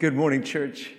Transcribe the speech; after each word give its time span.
Good 0.00 0.14
morning, 0.14 0.44
church. 0.44 0.92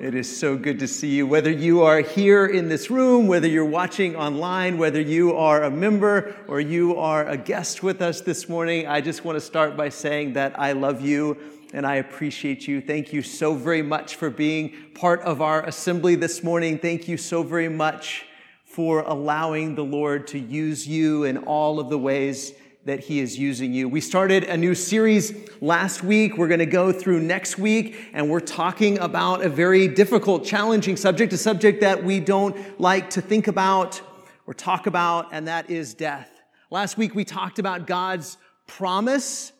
It 0.00 0.12
is 0.16 0.36
so 0.36 0.56
good 0.56 0.80
to 0.80 0.88
see 0.88 1.14
you. 1.14 1.24
Whether 1.24 1.52
you 1.52 1.82
are 1.82 2.00
here 2.00 2.46
in 2.46 2.68
this 2.68 2.90
room, 2.90 3.28
whether 3.28 3.46
you're 3.46 3.64
watching 3.64 4.16
online, 4.16 4.76
whether 4.76 5.00
you 5.00 5.36
are 5.36 5.62
a 5.62 5.70
member 5.70 6.34
or 6.48 6.58
you 6.58 6.96
are 6.96 7.28
a 7.28 7.36
guest 7.36 7.84
with 7.84 8.02
us 8.02 8.20
this 8.20 8.48
morning, 8.48 8.88
I 8.88 9.00
just 9.00 9.24
want 9.24 9.36
to 9.36 9.40
start 9.40 9.76
by 9.76 9.90
saying 9.90 10.32
that 10.32 10.58
I 10.58 10.72
love 10.72 11.00
you 11.00 11.38
and 11.72 11.86
I 11.86 11.94
appreciate 11.94 12.66
you. 12.66 12.80
Thank 12.80 13.12
you 13.12 13.22
so 13.22 13.54
very 13.54 13.82
much 13.82 14.16
for 14.16 14.30
being 14.30 14.74
part 14.96 15.20
of 15.20 15.40
our 15.40 15.64
assembly 15.64 16.16
this 16.16 16.42
morning. 16.42 16.76
Thank 16.80 17.06
you 17.06 17.18
so 17.18 17.44
very 17.44 17.68
much 17.68 18.24
for 18.64 19.02
allowing 19.02 19.76
the 19.76 19.84
Lord 19.84 20.26
to 20.28 20.40
use 20.40 20.88
you 20.88 21.22
in 21.22 21.38
all 21.38 21.78
of 21.78 21.88
the 21.88 21.98
ways 21.98 22.52
that 22.88 23.00
He 23.00 23.20
is 23.20 23.38
using 23.38 23.74
you. 23.74 23.86
We 23.86 24.00
started 24.00 24.44
a 24.44 24.56
new 24.56 24.74
series 24.74 25.34
last 25.60 26.02
week. 26.02 26.38
We're 26.38 26.48
going 26.48 26.58
to 26.60 26.64
go 26.64 26.90
through 26.90 27.20
next 27.20 27.58
week, 27.58 28.08
and 28.14 28.30
we're 28.30 28.40
talking 28.40 28.98
about 29.00 29.44
a 29.44 29.50
very 29.50 29.88
difficult, 29.88 30.42
challenging 30.42 30.96
subject, 30.96 31.34
a 31.34 31.36
subject 31.36 31.82
that 31.82 32.02
we 32.02 32.18
don't 32.18 32.80
like 32.80 33.10
to 33.10 33.20
think 33.20 33.46
about 33.46 34.00
or 34.46 34.54
talk 34.54 34.86
about, 34.86 35.28
and 35.32 35.48
that 35.48 35.68
is 35.68 35.92
death. 35.92 36.30
Last 36.70 36.96
week, 36.96 37.14
we 37.14 37.26
talked 37.26 37.58
about 37.58 37.86
God's 37.86 38.38
promise 38.66 39.52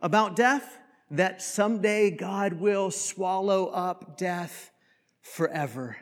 about 0.00 0.34
death, 0.34 0.76
that 1.12 1.42
someday 1.42 2.10
God 2.10 2.54
will 2.54 2.90
swallow 2.90 3.66
up 3.66 4.18
death 4.18 4.72
forever, 5.22 5.96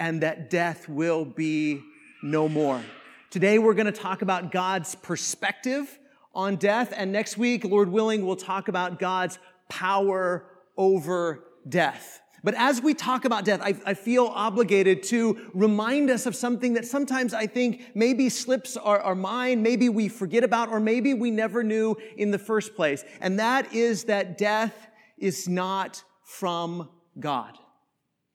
and 0.00 0.20
that 0.24 0.50
death 0.50 0.88
will 0.88 1.24
be 1.24 1.80
no 2.24 2.48
more. 2.48 2.82
Today, 3.30 3.60
we're 3.60 3.74
going 3.74 3.86
to 3.86 3.92
talk 3.92 4.22
about 4.22 4.50
God's 4.50 4.96
perspective 4.96 5.96
on 6.38 6.54
death. 6.54 6.94
And 6.96 7.10
next 7.10 7.36
week, 7.36 7.64
Lord 7.64 7.88
willing, 7.88 8.24
we'll 8.24 8.36
talk 8.36 8.68
about 8.68 9.00
God's 9.00 9.40
power 9.68 10.44
over 10.76 11.44
death. 11.68 12.20
But 12.44 12.54
as 12.54 12.80
we 12.80 12.94
talk 12.94 13.24
about 13.24 13.44
death, 13.44 13.60
I, 13.60 13.74
I, 13.84 13.94
feel 13.94 14.26
obligated 14.26 15.02
to 15.04 15.50
remind 15.52 16.08
us 16.08 16.24
of 16.24 16.36
something 16.36 16.74
that 16.74 16.86
sometimes 16.86 17.34
I 17.34 17.48
think 17.48 17.90
maybe 17.96 18.28
slips 18.28 18.76
our, 18.76 19.00
our 19.00 19.16
mind, 19.16 19.64
maybe 19.64 19.88
we 19.88 20.08
forget 20.08 20.44
about, 20.44 20.68
or 20.68 20.78
maybe 20.78 21.12
we 21.12 21.32
never 21.32 21.64
knew 21.64 21.96
in 22.16 22.30
the 22.30 22.38
first 22.38 22.76
place. 22.76 23.04
And 23.20 23.40
that 23.40 23.74
is 23.74 24.04
that 24.04 24.38
death 24.38 24.86
is 25.18 25.48
not 25.48 26.04
from 26.22 26.88
God. 27.18 27.58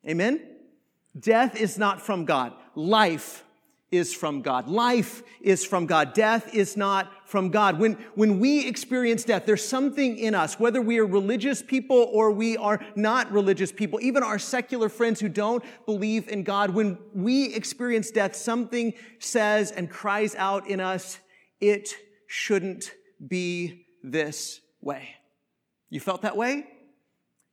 Amen? 0.06 0.42
Death 1.18 1.56
is 1.56 1.78
not 1.78 2.02
from 2.02 2.26
God. 2.26 2.52
Life 2.76 3.46
is 3.94 4.12
from 4.12 4.42
God. 4.42 4.68
Life 4.68 5.22
is 5.40 5.64
from 5.64 5.86
God. 5.86 6.14
Death 6.16 6.52
is 6.54 6.76
not 6.76 7.12
from 7.30 7.50
God. 7.50 7.78
When, 7.78 7.94
when 8.16 8.40
we 8.40 8.66
experience 8.68 9.24
death, 9.24 9.46
there's 9.46 9.66
something 9.66 10.18
in 10.18 10.34
us, 10.34 10.60
whether 10.60 10.82
we 10.82 10.98
are 10.98 11.06
religious 11.06 11.62
people 11.62 12.10
or 12.12 12.32
we 12.32 12.58
are 12.58 12.84
not 12.96 13.32
religious 13.32 13.72
people, 13.72 14.00
even 14.02 14.24
our 14.24 14.40
secular 14.40 14.90
friends 14.90 15.20
who 15.20 15.30
don't 15.30 15.64
believe 15.86 16.28
in 16.28 16.44
God, 16.44 16.72
when 16.72 16.98
we 17.14 17.54
experience 17.54 18.10
death, 18.10 18.36
something 18.36 18.94
says 19.20 19.70
and 19.70 19.92
cries 19.92 20.34
out 20.36 20.68
in 20.68 20.80
us, 20.80 21.20
it 21.62 21.94
shouldn't 22.26 22.92
be 23.26 23.86
this 24.02 24.60
way. 24.82 25.10
You 25.92 26.00
felt 26.00 26.24
that 26.24 26.36
way? 26.36 26.66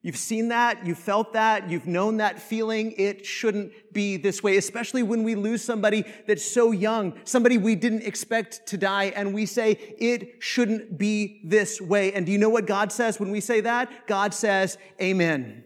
You've 0.02 0.16
seen 0.16 0.48
that, 0.48 0.86
you've 0.86 0.98
felt 0.98 1.34
that, 1.34 1.68
you've 1.68 1.86
known 1.86 2.16
that 2.18 2.40
feeling. 2.40 2.92
It 2.92 3.26
shouldn't 3.26 3.72
be 3.92 4.16
this 4.16 4.42
way, 4.42 4.56
especially 4.56 5.02
when 5.02 5.24
we 5.24 5.34
lose 5.34 5.62
somebody 5.62 6.04
that's 6.26 6.44
so 6.44 6.72
young, 6.72 7.18
somebody 7.24 7.58
we 7.58 7.74
didn't 7.74 8.04
expect 8.04 8.66
to 8.68 8.78
die, 8.78 9.12
and 9.14 9.34
we 9.34 9.44
say, 9.44 9.72
it 9.98 10.42
shouldn't 10.42 10.96
be 10.96 11.42
this 11.44 11.82
way. 11.82 12.14
And 12.14 12.24
do 12.24 12.32
you 12.32 12.38
know 12.38 12.48
what 12.48 12.66
God 12.66 12.92
says 12.92 13.20
when 13.20 13.30
we 13.30 13.40
say 13.40 13.60
that? 13.60 14.06
God 14.06 14.32
says, 14.32 14.78
Amen. 15.02 15.64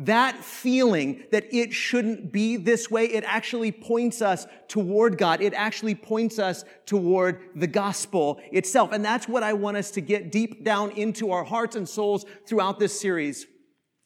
That 0.00 0.42
feeling 0.42 1.24
that 1.30 1.52
it 1.54 1.72
shouldn't 1.72 2.32
be 2.32 2.56
this 2.56 2.90
way, 2.90 3.04
it 3.04 3.22
actually 3.26 3.70
points 3.70 4.22
us 4.22 4.46
toward 4.66 5.18
God. 5.18 5.42
It 5.42 5.52
actually 5.52 5.94
points 5.94 6.38
us 6.38 6.64
toward 6.86 7.40
the 7.54 7.66
gospel 7.66 8.40
itself. 8.50 8.92
And 8.92 9.04
that's 9.04 9.28
what 9.28 9.42
I 9.42 9.52
want 9.52 9.76
us 9.76 9.90
to 9.92 10.00
get 10.00 10.32
deep 10.32 10.64
down 10.64 10.92
into 10.92 11.32
our 11.32 11.44
hearts 11.44 11.76
and 11.76 11.86
souls 11.88 12.24
throughout 12.46 12.78
this 12.78 12.98
series 12.98 13.46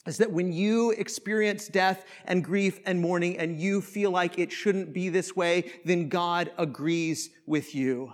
is 0.06 0.18
that 0.18 0.30
when 0.30 0.52
you 0.52 0.90
experience 0.90 1.68
death 1.68 2.04
and 2.26 2.44
grief 2.44 2.80
and 2.84 3.00
mourning 3.00 3.38
and 3.38 3.58
you 3.58 3.80
feel 3.80 4.10
like 4.10 4.38
it 4.38 4.52
shouldn't 4.52 4.92
be 4.92 5.08
this 5.08 5.34
way, 5.34 5.72
then 5.84 6.08
God 6.08 6.50
agrees 6.58 7.30
with 7.46 7.74
you 7.74 8.12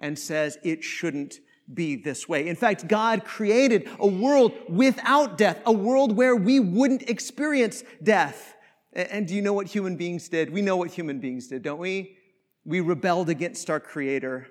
and 0.00 0.18
says 0.18 0.58
it 0.62 0.84
shouldn't 0.84 1.38
be 1.74 1.96
this 1.96 2.28
way. 2.28 2.48
In 2.48 2.56
fact, 2.56 2.88
God 2.88 3.24
created 3.24 3.88
a 3.98 4.06
world 4.06 4.52
without 4.68 5.38
death, 5.38 5.60
a 5.66 5.72
world 5.72 6.16
where 6.16 6.36
we 6.36 6.60
wouldn't 6.60 7.08
experience 7.08 7.84
death. 8.02 8.54
And 8.92 9.26
do 9.28 9.34
you 9.34 9.42
know 9.42 9.52
what 9.52 9.66
human 9.66 9.96
beings 9.96 10.28
did? 10.28 10.52
We 10.52 10.62
know 10.62 10.76
what 10.76 10.90
human 10.90 11.20
beings 11.20 11.46
did, 11.46 11.62
don't 11.62 11.78
we? 11.78 12.16
We 12.64 12.80
rebelled 12.80 13.28
against 13.28 13.70
our 13.70 13.80
creator. 13.80 14.48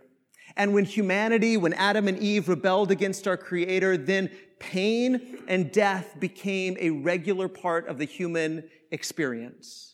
And 0.56 0.74
when 0.74 0.86
humanity, 0.86 1.58
when 1.58 1.74
Adam 1.74 2.08
and 2.08 2.18
Eve 2.18 2.50
rebelled 2.50 2.92
against 2.92 3.28
our 3.28 3.38
creator, 3.38 3.98
then 3.98 4.32
pain 4.60 5.44
and 5.48 5.72
death 5.72 6.16
became 6.20 6.76
a 6.80 6.90
regular 6.90 7.48
part 7.48 7.88
of 7.88 7.98
the 7.98 8.06
human 8.06 8.70
experience. 8.92 9.89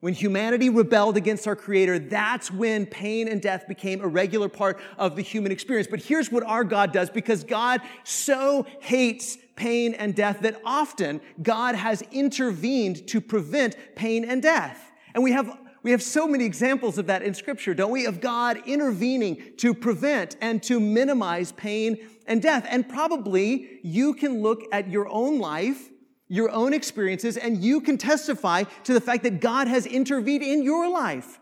When 0.00 0.12
humanity 0.12 0.68
rebelled 0.68 1.16
against 1.16 1.48
our 1.48 1.56
Creator, 1.56 2.00
that's 2.00 2.50
when 2.50 2.84
pain 2.84 3.28
and 3.28 3.40
death 3.40 3.66
became 3.66 4.02
a 4.02 4.06
regular 4.06 4.48
part 4.48 4.78
of 4.98 5.16
the 5.16 5.22
human 5.22 5.50
experience. 5.50 5.88
But 5.90 6.02
here's 6.02 6.30
what 6.30 6.42
our 6.42 6.64
God 6.64 6.92
does 6.92 7.08
because 7.08 7.44
God 7.44 7.80
so 8.04 8.66
hates 8.80 9.38
pain 9.56 9.94
and 9.94 10.14
death 10.14 10.40
that 10.40 10.60
often 10.66 11.22
God 11.42 11.74
has 11.74 12.02
intervened 12.12 13.08
to 13.08 13.22
prevent 13.22 13.74
pain 13.96 14.24
and 14.24 14.42
death. 14.42 14.92
And 15.14 15.24
we 15.24 15.32
have 15.32 15.58
we 15.82 15.92
have 15.92 16.02
so 16.02 16.26
many 16.26 16.44
examples 16.44 16.98
of 16.98 17.06
that 17.06 17.22
in 17.22 17.32
scripture, 17.32 17.72
don't 17.72 17.92
we? 17.92 18.06
Of 18.06 18.20
God 18.20 18.60
intervening 18.66 19.52
to 19.58 19.72
prevent 19.72 20.36
and 20.40 20.60
to 20.64 20.80
minimize 20.80 21.52
pain 21.52 22.08
and 22.26 22.42
death. 22.42 22.66
And 22.68 22.88
probably 22.88 23.78
you 23.84 24.14
can 24.14 24.42
look 24.42 24.62
at 24.72 24.90
your 24.90 25.08
own 25.08 25.38
life, 25.38 25.88
your 26.28 26.50
own 26.50 26.72
experiences, 26.72 27.36
and 27.36 27.62
you 27.62 27.80
can 27.80 27.98
testify 27.98 28.64
to 28.84 28.92
the 28.92 29.00
fact 29.00 29.22
that 29.22 29.40
God 29.40 29.68
has 29.68 29.86
intervened 29.86 30.42
in 30.42 30.62
your 30.62 30.88
life 30.88 31.38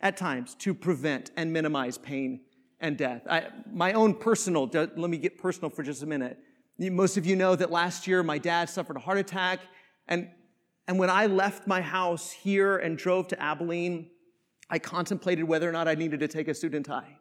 at 0.00 0.16
times 0.16 0.54
to 0.56 0.74
prevent 0.74 1.30
and 1.36 1.52
minimize 1.52 1.96
pain 1.96 2.40
and 2.80 2.98
death. 2.98 3.22
I, 3.28 3.46
my 3.72 3.94
own 3.94 4.14
personal, 4.14 4.68
let 4.72 4.96
me 4.96 5.16
get 5.16 5.38
personal 5.38 5.70
for 5.70 5.82
just 5.82 6.02
a 6.02 6.06
minute. 6.06 6.38
Most 6.78 7.16
of 7.16 7.24
you 7.24 7.36
know 7.36 7.56
that 7.56 7.70
last 7.70 8.06
year 8.06 8.22
my 8.22 8.36
dad 8.36 8.68
suffered 8.68 8.96
a 8.96 9.00
heart 9.00 9.18
attack, 9.18 9.60
and 10.08 10.28
and 10.86 10.98
when 10.98 11.08
I 11.08 11.26
left 11.26 11.66
my 11.66 11.80
house 11.80 12.30
here 12.30 12.76
and 12.76 12.98
drove 12.98 13.28
to 13.28 13.42
Abilene, 13.42 14.10
I 14.68 14.78
contemplated 14.78 15.44
whether 15.44 15.68
or 15.68 15.72
not 15.72 15.88
I 15.88 15.94
needed 15.94 16.20
to 16.20 16.28
take 16.28 16.48
a 16.48 16.54
suit 16.54 16.74
and 16.74 16.84
tie 16.84 17.18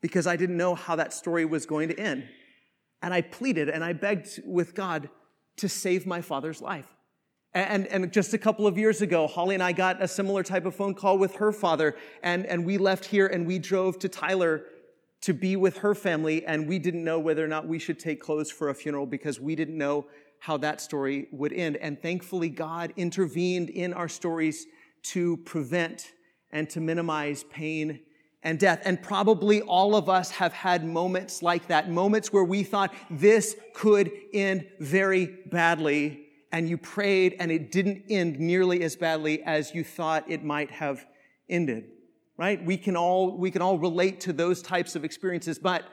because 0.00 0.26
I 0.26 0.36
didn't 0.36 0.56
know 0.56 0.74
how 0.74 0.96
that 0.96 1.12
story 1.12 1.44
was 1.44 1.66
going 1.66 1.88
to 1.88 1.98
end. 1.98 2.28
And 3.02 3.14
I 3.14 3.22
pleaded 3.22 3.68
and 3.68 3.82
I 3.82 3.92
begged 3.94 4.40
with 4.44 4.74
God 4.74 5.08
to 5.56 5.68
save 5.68 6.06
my 6.06 6.20
father's 6.20 6.60
life. 6.60 6.94
And, 7.52 7.86
and 7.88 8.12
just 8.12 8.32
a 8.32 8.38
couple 8.38 8.66
of 8.66 8.78
years 8.78 9.02
ago, 9.02 9.26
Holly 9.26 9.54
and 9.54 9.62
I 9.62 9.72
got 9.72 10.00
a 10.00 10.06
similar 10.06 10.44
type 10.44 10.66
of 10.66 10.74
phone 10.74 10.94
call 10.94 11.18
with 11.18 11.34
her 11.36 11.50
father, 11.50 11.96
and, 12.22 12.46
and 12.46 12.64
we 12.64 12.78
left 12.78 13.06
here 13.06 13.26
and 13.26 13.46
we 13.46 13.58
drove 13.58 13.98
to 14.00 14.08
Tyler 14.08 14.64
to 15.22 15.34
be 15.34 15.56
with 15.56 15.78
her 15.78 15.94
family, 15.94 16.46
and 16.46 16.68
we 16.68 16.78
didn't 16.78 17.04
know 17.04 17.18
whether 17.18 17.44
or 17.44 17.48
not 17.48 17.66
we 17.66 17.78
should 17.78 17.98
take 17.98 18.20
clothes 18.20 18.50
for 18.50 18.70
a 18.70 18.74
funeral 18.74 19.04
because 19.04 19.38
we 19.38 19.54
didn't 19.54 19.76
know 19.76 20.06
how 20.38 20.56
that 20.56 20.80
story 20.80 21.28
would 21.32 21.52
end. 21.52 21.76
And 21.76 22.00
thankfully, 22.00 22.48
God 22.48 22.94
intervened 22.96 23.68
in 23.68 23.92
our 23.92 24.08
stories 24.08 24.66
to 25.02 25.36
prevent 25.38 26.12
and 26.52 26.70
to 26.70 26.80
minimize 26.80 27.44
pain 27.44 28.00
and 28.42 28.58
death. 28.58 28.80
And 28.84 29.02
probably 29.02 29.62
all 29.62 29.94
of 29.94 30.08
us 30.08 30.30
have 30.32 30.52
had 30.52 30.84
moments 30.84 31.42
like 31.42 31.68
that, 31.68 31.90
moments 31.90 32.32
where 32.32 32.44
we 32.44 32.62
thought 32.62 32.94
this 33.10 33.56
could 33.74 34.10
end 34.32 34.66
very 34.78 35.26
badly, 35.50 36.26
and 36.52 36.68
you 36.68 36.78
prayed 36.78 37.36
and 37.38 37.50
it 37.50 37.70
didn't 37.70 38.04
end 38.08 38.40
nearly 38.40 38.82
as 38.82 38.96
badly 38.96 39.42
as 39.42 39.74
you 39.74 39.84
thought 39.84 40.24
it 40.28 40.44
might 40.44 40.70
have 40.70 41.06
ended. 41.48 41.84
Right? 42.36 42.64
We 42.64 42.78
can 42.78 42.96
all, 42.96 43.36
we 43.36 43.50
can 43.50 43.60
all 43.60 43.78
relate 43.78 44.20
to 44.20 44.32
those 44.32 44.62
types 44.62 44.96
of 44.96 45.04
experiences, 45.04 45.58
but 45.58 45.84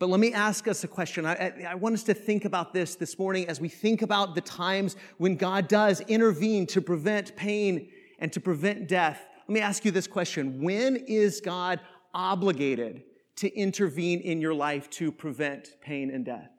but 0.00 0.08
let 0.08 0.18
me 0.18 0.32
ask 0.32 0.66
us 0.66 0.82
a 0.82 0.88
question. 0.88 1.24
I, 1.24 1.52
I, 1.68 1.76
want 1.76 1.94
us 1.94 2.02
to 2.04 2.14
think 2.14 2.44
about 2.44 2.74
this 2.74 2.96
this 2.96 3.16
morning 3.16 3.48
as 3.48 3.60
we 3.60 3.68
think 3.68 4.02
about 4.02 4.34
the 4.34 4.40
times 4.40 4.96
when 5.18 5.36
God 5.36 5.68
does 5.68 6.00
intervene 6.02 6.66
to 6.68 6.82
prevent 6.82 7.36
pain 7.36 7.88
and 8.18 8.32
to 8.32 8.40
prevent 8.40 8.88
death. 8.88 9.24
Let 9.46 9.52
me 9.52 9.60
ask 9.60 9.84
you 9.84 9.90
this 9.90 10.06
question 10.06 10.62
When 10.62 10.96
is 10.96 11.40
God 11.40 11.80
obligated 12.12 13.02
to 13.36 13.52
intervene 13.54 14.20
in 14.20 14.40
your 14.40 14.54
life 14.54 14.88
to 14.90 15.12
prevent 15.12 15.76
pain 15.80 16.10
and 16.10 16.24
death? 16.24 16.50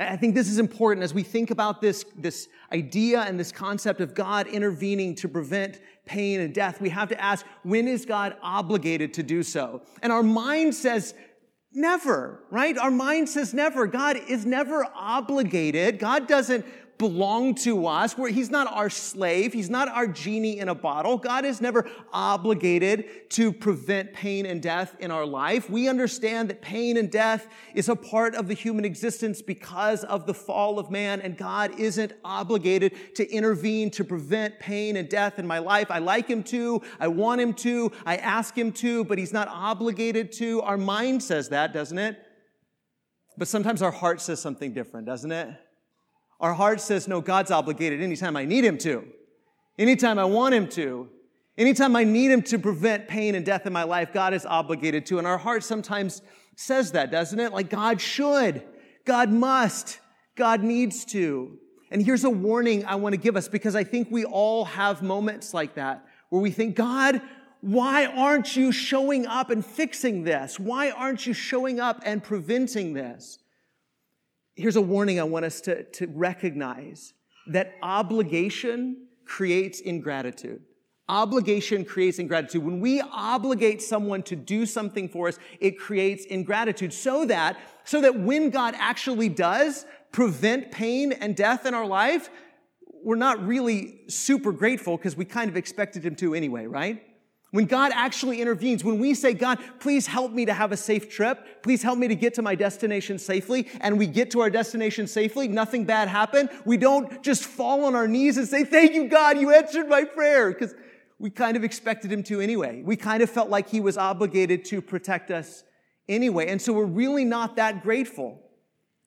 I 0.00 0.16
think 0.16 0.36
this 0.36 0.48
is 0.48 0.60
important 0.60 1.02
as 1.02 1.12
we 1.12 1.24
think 1.24 1.50
about 1.50 1.80
this, 1.80 2.04
this 2.16 2.46
idea 2.72 3.22
and 3.22 3.40
this 3.40 3.50
concept 3.50 4.00
of 4.00 4.14
God 4.14 4.46
intervening 4.46 5.16
to 5.16 5.28
prevent 5.28 5.80
pain 6.06 6.38
and 6.38 6.54
death. 6.54 6.80
We 6.80 6.90
have 6.90 7.08
to 7.08 7.20
ask, 7.20 7.44
when 7.64 7.88
is 7.88 8.06
God 8.06 8.36
obligated 8.40 9.12
to 9.14 9.24
do 9.24 9.42
so? 9.42 9.82
And 10.00 10.12
our 10.12 10.22
mind 10.22 10.76
says 10.76 11.14
Never, 11.72 12.42
right? 12.50 12.78
Our 12.78 12.90
mind 12.90 13.28
says 13.28 13.52
never. 13.52 13.86
God 13.86 14.16
is 14.28 14.46
never 14.46 14.86
obligated. 14.94 15.98
God 15.98 16.26
doesn't 16.26 16.64
belong 16.98 17.54
to 17.54 17.86
us. 17.86 18.18
Where 18.18 18.30
he's 18.30 18.50
not 18.50 18.66
our 18.72 18.90
slave. 18.90 19.52
He's 19.52 19.70
not 19.70 19.88
our 19.88 20.06
genie 20.06 20.58
in 20.58 20.68
a 20.68 20.74
bottle. 20.74 21.16
God 21.16 21.44
is 21.44 21.60
never 21.60 21.88
obligated 22.12 23.30
to 23.30 23.52
prevent 23.52 24.12
pain 24.12 24.46
and 24.46 24.60
death 24.60 24.96
in 25.00 25.10
our 25.10 25.24
life. 25.24 25.70
We 25.70 25.88
understand 25.88 26.50
that 26.50 26.60
pain 26.60 26.96
and 26.96 27.10
death 27.10 27.46
is 27.74 27.88
a 27.88 27.96
part 27.96 28.34
of 28.34 28.48
the 28.48 28.54
human 28.54 28.84
existence 28.84 29.40
because 29.40 30.04
of 30.04 30.26
the 30.26 30.34
fall 30.34 30.78
of 30.78 30.90
man, 30.90 31.20
and 31.20 31.36
God 31.36 31.78
isn't 31.78 32.12
obligated 32.24 33.14
to 33.14 33.28
intervene 33.30 33.90
to 33.92 34.04
prevent 34.04 34.58
pain 34.58 34.96
and 34.96 35.08
death 35.08 35.38
in 35.38 35.46
my 35.46 35.58
life. 35.58 35.90
I 35.90 35.98
like 35.98 36.28
him 36.28 36.42
to. 36.44 36.82
I 36.98 37.08
want 37.08 37.40
him 37.40 37.54
to. 37.54 37.92
I 38.04 38.16
ask 38.16 38.56
him 38.56 38.72
to, 38.72 39.04
but 39.04 39.18
he's 39.18 39.32
not 39.32 39.48
obligated 39.48 40.32
to. 40.32 40.62
Our 40.62 40.76
mind 40.76 41.22
says 41.22 41.50
that, 41.50 41.72
doesn't 41.72 41.98
it? 41.98 42.18
But 43.36 43.46
sometimes 43.46 43.82
our 43.82 43.92
heart 43.92 44.20
says 44.20 44.40
something 44.40 44.72
different, 44.72 45.06
doesn't 45.06 45.30
it? 45.30 45.48
Our 46.40 46.54
heart 46.54 46.80
says, 46.80 47.08
no, 47.08 47.20
God's 47.20 47.50
obligated 47.50 48.00
anytime 48.00 48.36
I 48.36 48.44
need 48.44 48.64
Him 48.64 48.78
to, 48.78 49.04
anytime 49.78 50.18
I 50.18 50.24
want 50.24 50.54
Him 50.54 50.68
to, 50.68 51.08
anytime 51.56 51.96
I 51.96 52.04
need 52.04 52.30
Him 52.30 52.42
to 52.42 52.58
prevent 52.58 53.08
pain 53.08 53.34
and 53.34 53.44
death 53.44 53.66
in 53.66 53.72
my 53.72 53.82
life, 53.82 54.12
God 54.12 54.34
is 54.34 54.46
obligated 54.46 55.04
to. 55.06 55.18
And 55.18 55.26
our 55.26 55.38
heart 55.38 55.64
sometimes 55.64 56.22
says 56.56 56.92
that, 56.92 57.10
doesn't 57.10 57.38
it? 57.38 57.52
Like 57.52 57.70
God 57.70 58.00
should, 58.00 58.62
God 59.04 59.30
must, 59.30 60.00
God 60.36 60.62
needs 60.62 61.04
to. 61.06 61.58
And 61.90 62.04
here's 62.04 62.24
a 62.24 62.30
warning 62.30 62.84
I 62.84 62.96
want 62.96 63.14
to 63.14 63.20
give 63.20 63.36
us 63.36 63.48
because 63.48 63.74
I 63.74 63.84
think 63.84 64.08
we 64.10 64.24
all 64.24 64.64
have 64.66 65.02
moments 65.02 65.54
like 65.54 65.74
that 65.74 66.04
where 66.28 66.42
we 66.42 66.50
think, 66.50 66.76
God, 66.76 67.22
why 67.60 68.06
aren't 68.06 68.54
you 68.56 68.70
showing 68.70 69.26
up 69.26 69.50
and 69.50 69.64
fixing 69.64 70.22
this? 70.22 70.60
Why 70.60 70.90
aren't 70.90 71.26
you 71.26 71.32
showing 71.32 71.80
up 71.80 72.02
and 72.04 72.22
preventing 72.22 72.92
this? 72.92 73.38
Here's 74.58 74.76
a 74.76 74.82
warning 74.82 75.20
I 75.20 75.24
want 75.24 75.44
us 75.44 75.60
to, 75.62 75.84
to 75.84 76.06
recognize 76.08 77.14
that 77.46 77.74
obligation 77.82 79.06
creates 79.24 79.80
ingratitude. 79.80 80.62
Obligation 81.08 81.84
creates 81.84 82.18
ingratitude. 82.18 82.62
When 82.62 82.80
we 82.80 83.00
obligate 83.00 83.80
someone 83.80 84.22
to 84.24 84.36
do 84.36 84.66
something 84.66 85.08
for 85.08 85.28
us, 85.28 85.38
it 85.58 85.78
creates 85.78 86.26
ingratitude 86.26 86.92
so 86.92 87.24
that, 87.26 87.56
so 87.84 88.02
that 88.02 88.18
when 88.18 88.50
God 88.50 88.74
actually 88.76 89.30
does 89.30 89.86
prevent 90.12 90.70
pain 90.70 91.12
and 91.12 91.34
death 91.34 91.64
in 91.64 91.72
our 91.72 91.86
life, 91.86 92.28
we're 93.02 93.16
not 93.16 93.46
really 93.46 94.00
super 94.08 94.52
grateful 94.52 94.96
because 94.96 95.16
we 95.16 95.24
kind 95.24 95.48
of 95.48 95.56
expected 95.56 96.04
him 96.04 96.14
to 96.16 96.34
anyway, 96.34 96.66
right? 96.66 97.02
When 97.50 97.64
God 97.64 97.92
actually 97.94 98.42
intervenes, 98.42 98.84
when 98.84 98.98
we 98.98 99.14
say, 99.14 99.32
God, 99.32 99.58
please 99.80 100.06
help 100.06 100.32
me 100.32 100.44
to 100.44 100.52
have 100.52 100.70
a 100.70 100.76
safe 100.76 101.08
trip, 101.08 101.62
please 101.62 101.82
help 101.82 101.98
me 101.98 102.06
to 102.08 102.14
get 102.14 102.34
to 102.34 102.42
my 102.42 102.54
destination 102.54 103.18
safely, 103.18 103.68
and 103.80 103.98
we 103.98 104.06
get 104.06 104.30
to 104.32 104.40
our 104.40 104.50
destination 104.50 105.06
safely, 105.06 105.48
nothing 105.48 105.84
bad 105.84 106.08
happened, 106.08 106.50
we 106.66 106.76
don't 106.76 107.22
just 107.22 107.44
fall 107.44 107.84
on 107.84 107.94
our 107.94 108.06
knees 108.06 108.36
and 108.36 108.46
say, 108.46 108.64
Thank 108.64 108.92
you, 108.92 109.08
God, 109.08 109.38
you 109.38 109.54
answered 109.54 109.88
my 109.88 110.04
prayer, 110.04 110.52
because 110.52 110.74
we 111.18 111.30
kind 111.30 111.56
of 111.56 111.64
expected 111.64 112.12
him 112.12 112.22
to 112.24 112.40
anyway. 112.40 112.82
We 112.82 112.96
kind 112.96 113.22
of 113.22 113.30
felt 113.30 113.48
like 113.48 113.68
he 113.68 113.80
was 113.80 113.96
obligated 113.96 114.64
to 114.66 114.80
protect 114.82 115.30
us 115.30 115.64
anyway. 116.08 116.48
And 116.48 116.60
so 116.60 116.72
we're 116.72 116.84
really 116.84 117.24
not 117.24 117.56
that 117.56 117.82
grateful 117.82 118.40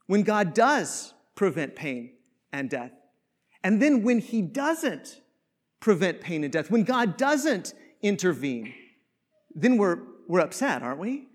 when 0.07 0.23
God 0.23 0.53
does 0.53 1.13
prevent 1.35 1.75
pain 1.75 2.13
and 2.51 2.69
death. 2.69 2.91
And 3.63 3.81
then 3.81 4.03
when 4.03 4.19
he 4.19 4.41
doesn't 4.41 5.21
prevent 5.79 6.19
pain 6.19 6.43
and 6.43 6.51
death, 6.51 6.69
when 6.69 6.83
God 6.83 7.15
doesn't 7.15 7.73
intervene, 8.01 8.74
then 9.53 9.77
we're, 9.77 10.00
we're 10.27 10.39
upset, 10.39 10.81
aren't 10.81 11.00
we? 11.00 11.27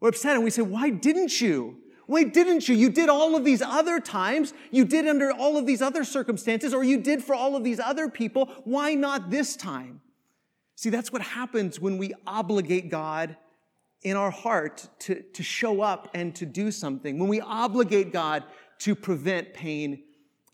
We're 0.00 0.10
upset 0.10 0.34
and 0.34 0.44
we 0.44 0.50
say, 0.50 0.62
Why 0.62 0.90
didn't 0.90 1.40
you? 1.40 1.78
Why 2.06 2.22
didn't 2.22 2.68
you? 2.68 2.76
You 2.76 2.90
did 2.90 3.08
all 3.08 3.34
of 3.34 3.44
these 3.44 3.60
other 3.60 3.98
times. 3.98 4.54
You 4.70 4.84
did 4.84 5.08
under 5.08 5.32
all 5.32 5.56
of 5.56 5.66
these 5.66 5.82
other 5.82 6.04
circumstances, 6.04 6.72
or 6.72 6.84
you 6.84 7.00
did 7.00 7.22
for 7.22 7.34
all 7.34 7.56
of 7.56 7.64
these 7.64 7.80
other 7.80 8.08
people. 8.08 8.46
Why 8.64 8.94
not 8.94 9.30
this 9.30 9.56
time? 9.56 10.00
See, 10.76 10.90
that's 10.90 11.10
what 11.10 11.22
happens 11.22 11.80
when 11.80 11.98
we 11.98 12.14
obligate 12.26 12.90
God 12.90 13.36
in 14.02 14.16
our 14.16 14.30
heart 14.30 14.88
to, 15.00 15.20
to 15.20 15.42
show 15.42 15.80
up 15.80 16.08
and 16.14 16.34
to 16.36 16.46
do 16.46 16.70
something. 16.70 17.18
When 17.18 17.28
we 17.28 17.40
obligate 17.40 18.12
God 18.12 18.44
to 18.80 18.94
prevent 18.94 19.52
pain 19.52 20.04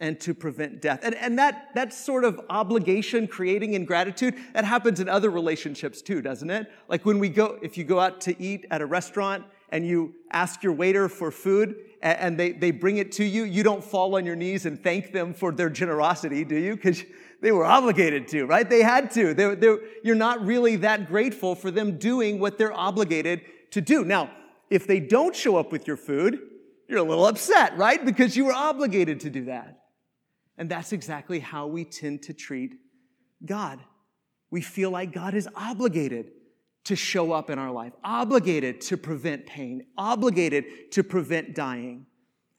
and 0.03 0.19
to 0.19 0.35
prevent 0.35 0.83
death. 0.83 0.99
And, 1.05 1.15
and 1.15 1.39
that, 1.39 1.69
that 1.77 1.95
sort 1.95 2.25
of 2.25 2.41
obligation 2.51 3.29
creating 3.29 3.75
ingratitude, 3.75 4.35
that 4.53 4.65
happens 4.65 4.99
in 4.99 5.09
other 5.09 5.31
relationships 5.31 6.03
too, 6.03 6.21
doesn't 6.21 6.51
it? 6.51 6.67
Like 6.89 7.07
when 7.07 7.21
we 7.21 7.29
go, 7.29 7.57
if 7.63 7.79
you 7.79 7.85
go 7.85 8.01
out 8.01 8.21
to 8.23 8.43
eat 8.43 8.67
at 8.73 8.83
a 8.83 8.87
restaurant 8.87 9.45
and 9.69 9.87
you 9.87 10.13
ask 10.33 10.65
your 10.65 10.73
waiter 10.73 11.09
for 11.09 11.31
food 11.31 11.77
and 12.03 12.37
they, 12.37 12.51
they 12.51 12.73
bring 12.73 12.97
it 12.97 13.13
to 13.13 13.25
you, 13.25 13.45
you 13.45 13.63
don't 13.63 13.83
fall 13.83 14.17
on 14.17 14.27
your 14.27 14.35
knees 14.35 14.67
and 14.67 14.83
thank 14.83 15.13
them 15.13 15.33
for 15.33 15.53
their 15.53 15.71
generosity, 15.71 16.45
do 16.45 16.57
you? 16.57 16.75
Because 16.75 17.05
they 17.41 17.53
were 17.53 17.65
obligated 17.65 18.27
to, 18.29 18.45
right? 18.45 18.69
They 18.69 18.83
had 18.83 19.09
to. 19.13 19.35
They're, 19.35 19.55
they're, 19.55 19.79
you're 20.03 20.17
not 20.17 20.45
really 20.45 20.75
that 20.77 21.07
grateful 21.07 21.55
for 21.55 21.71
them 21.71 21.97
doing 21.97 22.41
what 22.41 22.59
they're 22.59 22.73
obligated 22.73 23.43
to 23.71 23.81
do. 23.81 24.05
Now, 24.05 24.33
if 24.69 24.85
they 24.89 24.99
don't 24.99 25.37
show 25.37 25.57
up 25.57 25.71
with 25.71 25.87
your 25.87 25.97
food, 25.97 26.41
you're 26.89 26.99
a 26.99 27.05
little 27.05 27.27
upset, 27.27 27.79
right? 27.79 28.05
Because 28.05 28.37
you 28.37 28.47
were 28.47 28.53
obligated 28.53 29.21
to 29.21 29.31
do 29.31 29.45
that. 29.45 29.79
And 30.59 30.71
that's 30.71 30.93
exactly 30.93 31.41
how 31.41 31.67
we 31.67 31.85
tend 31.85 32.23
to 32.25 32.33
treat 32.33 32.75
God. 33.45 33.81
We 34.51 34.61
feel 34.61 34.91
like 34.91 35.13
God 35.13 35.35
is 35.35 35.49
obligated 35.57 36.33
to 36.85 36.97
show 36.97 37.33
up 37.33 37.49
in 37.49 37.59
our 37.59 37.71
life, 37.71 37.93
obligated 38.05 38.81
to 38.83 38.97
prevent 38.97 39.47
pain, 39.47 39.87
obligated 39.97 40.93
to 40.93 41.05
prevent 41.05 41.55
dying. 41.55 42.07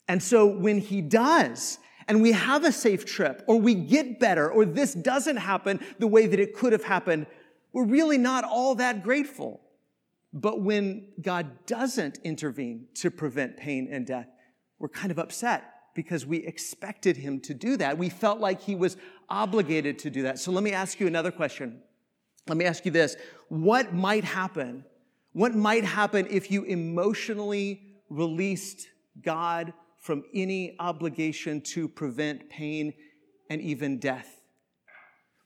And 0.07 0.22
so 0.22 0.45
when 0.45 0.80
He 0.80 1.01
does, 1.01 1.78
and 2.07 2.22
we 2.22 2.31
have 2.31 2.63
a 2.63 2.72
safe 2.72 3.06
trip, 3.06 3.44
or 3.48 3.60
we 3.60 3.75
get 3.75 4.19
better, 4.19 4.50
or 4.50 4.66
this 4.66 4.94
doesn't 4.94 5.38
happen 5.38 5.80
the 6.00 6.07
way 6.07 6.25
that 6.25 6.40
it 6.40 6.56
could 6.56 6.72
have 6.74 6.84
happened, 6.84 7.28
we're 7.74 7.86
really 7.86 8.18
not 8.18 8.44
all 8.44 8.75
that 8.75 9.04
grateful. 9.04 9.62
But 10.34 10.62
when 10.62 11.10
God 11.22 11.66
doesn't 11.66 12.19
intervene 12.24 12.88
to 12.95 13.12
prevent 13.12 13.57
pain 13.57 13.88
and 13.92 14.06
death, 14.06 14.28
we're 14.80 14.90
kind 14.90 15.12
of 15.12 15.19
upset 15.19 15.72
because 15.94 16.25
we 16.25 16.38
expected 16.38 17.18
him 17.18 17.40
to 17.42 17.54
do 17.54 17.78
that. 17.78 17.98
We 17.98 18.10
felt 18.10 18.40
like 18.40 18.62
he 18.62 18.75
was 18.75 18.98
obligated 19.30 20.00
to 20.00 20.10
do 20.10 20.24
that. 20.24 20.40
So 20.40 20.51
let 20.51 20.63
me 20.63 20.72
ask 20.72 21.00
you 21.00 21.07
another 21.07 21.31
question. 21.31 21.81
Let 22.48 22.57
me 22.57 22.66
ask 22.66 22.86
you 22.86 22.92
this. 22.92 23.16
What 23.50 23.94
might 23.94 24.24
happen? 24.24 24.86
What 25.34 25.56
might 25.56 25.86
happen 25.86 26.28
if 26.30 26.51
you 26.51 26.63
emotionally 26.63 27.81
released 28.10 28.88
God 29.22 29.74
from 29.98 30.24
any 30.34 30.75
obligation 30.80 31.62
to 31.62 31.88
prevent 31.88 32.50
pain 32.50 32.94
and 33.50 33.62
even 33.62 34.00
death? 34.00 34.42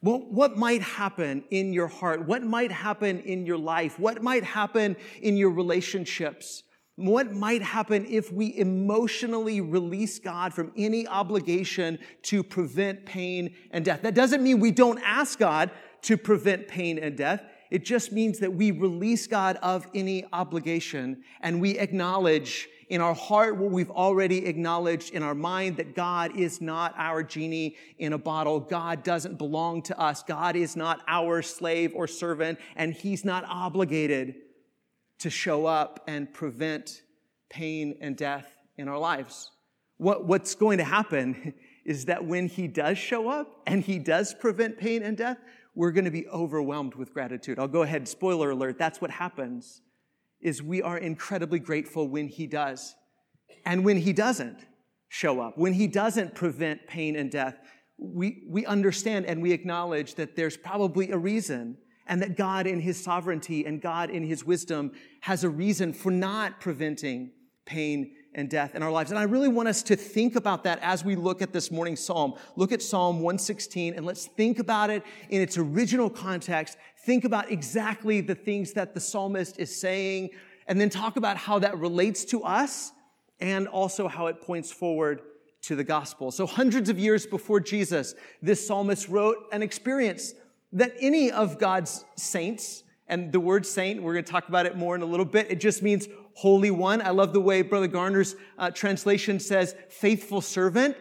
What 0.01 0.56
might 0.56 0.82
happen 0.82 1.44
in 1.50 1.74
your 1.74 1.88
heart? 1.88 2.25
What 2.25 2.44
might 2.44 2.72
happen 2.72 3.20
in 3.22 3.46
your 3.46 3.58
life? 3.58 4.00
What 4.00 4.22
might 4.22 4.44
happen 4.44 4.96
in 5.22 5.36
your 5.36 5.50
relationships? 5.50 6.63
What 6.98 7.32
might 7.32 7.62
happen 7.62 8.08
if 8.10 8.34
we 8.34 8.58
emotionally 8.58 9.62
release 9.62 10.18
God 10.18 10.51
from 10.51 10.72
any 10.75 11.08
obligation 11.08 12.00
to 12.24 12.42
prevent 12.42 13.06
pain 13.06 13.56
and 13.70 13.86
death? 13.86 14.01
That 14.01 14.16
doesn't 14.16 14.42
mean 14.42 14.60
we 14.60 14.72
don't 14.72 15.00
ask 15.04 15.38
God 15.38 15.70
to 16.01 16.18
prevent 16.18 16.68
pain 16.68 16.98
and 16.98 17.16
death. 17.16 17.44
It 17.70 17.86
just 17.86 18.12
means 18.12 18.39
that 18.39 18.51
we 18.51 18.72
release 18.72 19.27
God 19.27 19.58
of 19.58 19.86
any 19.94 20.25
obligation 20.34 21.24
and 21.42 21.62
we 21.62 21.77
acknowledge 21.77 22.68
in 22.89 23.00
our 23.00 23.13
heart 23.13 23.58
what 23.58 23.70
we've 23.70 23.92
already 23.92 24.48
acknowledged 24.48 25.13
in 25.13 25.22
our 25.22 25.36
mind 25.36 25.77
that 25.77 25.94
God 25.94 26.36
is 26.36 26.62
not 26.62 26.96
our 26.98 27.22
genie 27.22 27.75
in 28.00 28.13
a 28.13 28.18
bottle. 28.18 28.60
God 28.60 29.04
doesn't 29.04 29.38
belong 29.38 29.84
to 29.84 30.00
us. 30.00 30.24
God 30.24 30.56
is 30.56 30.75
not 30.75 31.01
our 31.08 31.44
slave 31.44 31.94
or 31.94 32.08
servant 32.08 32.58
and 32.75 32.92
he's 32.92 33.24
not 33.24 33.46
obligated 33.48 34.47
to 35.19 35.29
show 35.29 35.65
up 35.65 36.03
and 36.07 36.33
prevent 36.33 37.01
pain 37.50 37.97
and 38.01 38.15
death 38.15 38.47
in 38.77 38.88
our 38.88 39.00
lives. 39.00 39.51
What, 39.97 40.25
what's 40.25 40.55
going 40.55 40.77
to 40.77 40.83
happen 40.83 41.53
is 41.86 42.05
that 42.05 42.25
when 42.25 42.47
he 42.47 42.67
does 42.67 42.97
show 42.97 43.29
up 43.29 43.62
and 43.65 43.83
he 43.83 43.97
does 43.97 44.33
prevent 44.33 44.77
pain 44.77 45.03
and 45.03 45.17
death, 45.17 45.38
we're 45.74 45.91
going 45.91 46.05
to 46.05 46.12
be 46.12 46.27
overwhelmed 46.27 46.95
with 46.95 47.13
gratitude. 47.13 47.59
I'll 47.59 47.67
go 47.67 47.83
ahead, 47.83 48.07
spoiler 48.07 48.51
alert, 48.51 48.77
that's 48.77 49.00
what 49.00 49.12
happens 49.12 49.81
is 50.41 50.62
we 50.62 50.81
are 50.81 50.97
incredibly 50.97 51.59
grateful 51.59 52.07
when 52.07 52.27
he 52.27 52.47
does. 52.47 52.95
And 53.65 53.83
when 53.83 53.97
he 53.97 54.13
doesn't 54.13 54.65
show 55.09 55.39
up, 55.39 55.57
when 55.57 55.74
he 55.74 55.88
doesn't 55.88 56.36
prevent 56.36 56.88
pain 56.88 57.15
and 57.15 57.31
death, 57.31 57.57
we, 57.97 58.43
we 58.47 58.65
understand 58.65 59.25
and 59.25 59.41
we 59.41 59.51
acknowledge 59.51 60.15
that 60.15 60.36
there's 60.36 60.57
probably 60.57 61.12
a 61.12 61.17
reason 61.17 61.77
and 62.08 62.22
that 62.22 62.38
God, 62.38 62.68
in 62.68 62.80
His 62.80 63.02
sovereignty 63.02 63.66
and 63.66 63.82
God, 63.82 64.10
in 64.10 64.24
His 64.24 64.44
wisdom, 64.44 64.92
has 65.22 65.44
a 65.44 65.50
reason 65.50 65.94
for 65.94 66.12
not 66.12 66.60
preventing 66.60 67.32
pain 67.66 68.14
and 68.34 68.50
death 68.50 68.76
in 68.76 68.84
our 68.84 68.92
lives. 68.92 69.10
And 69.12 69.20
I 69.20 69.24
really 69.24 69.48
want 69.48 69.68
us 69.68 69.82
to 69.84 69.96
think 69.96 70.36
about 70.36 70.64
that 70.64 70.80
as 70.82 71.04
we 71.04 71.16
look 71.16 71.42
at 71.42 71.54
this 71.54 71.72
morning's 71.72 72.00
psalm. 72.00 72.36
Look 72.56 72.72
at 72.72 72.82
Psalm 72.82 73.18
116 73.18 73.96
and 73.96 74.06
let's 74.06 74.28
think 74.28 74.60
about 74.60 74.90
it 74.90 75.04
in 75.30 75.42
its 75.42 75.58
original 75.58 76.10
context. 76.10 76.78
Think 77.04 77.26
about 77.26 77.52
exactly 77.52 78.22
the 78.22 78.36
things 78.36 78.74
that 78.74 78.94
the 78.94 79.00
psalmist 79.00 79.60
is 79.60 79.80
saying 79.80 80.30
and 80.68 80.80
then 80.80 80.90
talk 80.90 81.18
about 81.18 81.38
how 81.38 81.60
that 81.60 81.78
relates 81.78 82.26
to 82.26 82.44
us 82.44 82.92
and 83.40 83.68
also 83.68 84.08
how 84.08 84.28
it 84.28 84.42
points 84.42 84.72
forward 84.72 85.22
to 85.64 85.76
the 85.76 85.84
gospel. 85.84 86.32
So 86.32 86.46
hundreds 86.46 86.90
of 86.90 87.00
years 87.00 87.26
before 87.26 87.60
Jesus, 87.60 88.14
this 88.42 88.66
psalmist 88.66 89.08
wrote 89.10 89.38
an 89.52 89.62
experience 89.62 90.34
that 90.74 90.93
any 91.00 91.31
of 91.31 91.59
God's 91.59 92.05
saints, 92.15 92.83
and 93.07 93.31
the 93.31 93.39
word 93.39 93.65
saint, 93.65 94.01
we're 94.01 94.13
going 94.13 94.25
to 94.25 94.31
talk 94.31 94.50
about 94.50 94.65
it 94.65 94.75
more 94.75 94.95
in 94.95 95.01
a 95.01 95.05
little 95.05 95.25
bit. 95.25 95.50
It 95.50 95.59
just 95.59 95.81
means 95.81 96.07
holy 96.33 96.71
one. 96.71 97.01
I 97.01 97.12
love 97.12 97.33
the 97.33 97.41
way 97.41 97.62
Brother 97.62 97.88
Garner's 97.88 98.36
uh, 98.57 98.69
translation 98.71 99.39
says 99.39 99.75
faithful 99.89 100.41
servant. 100.41 100.97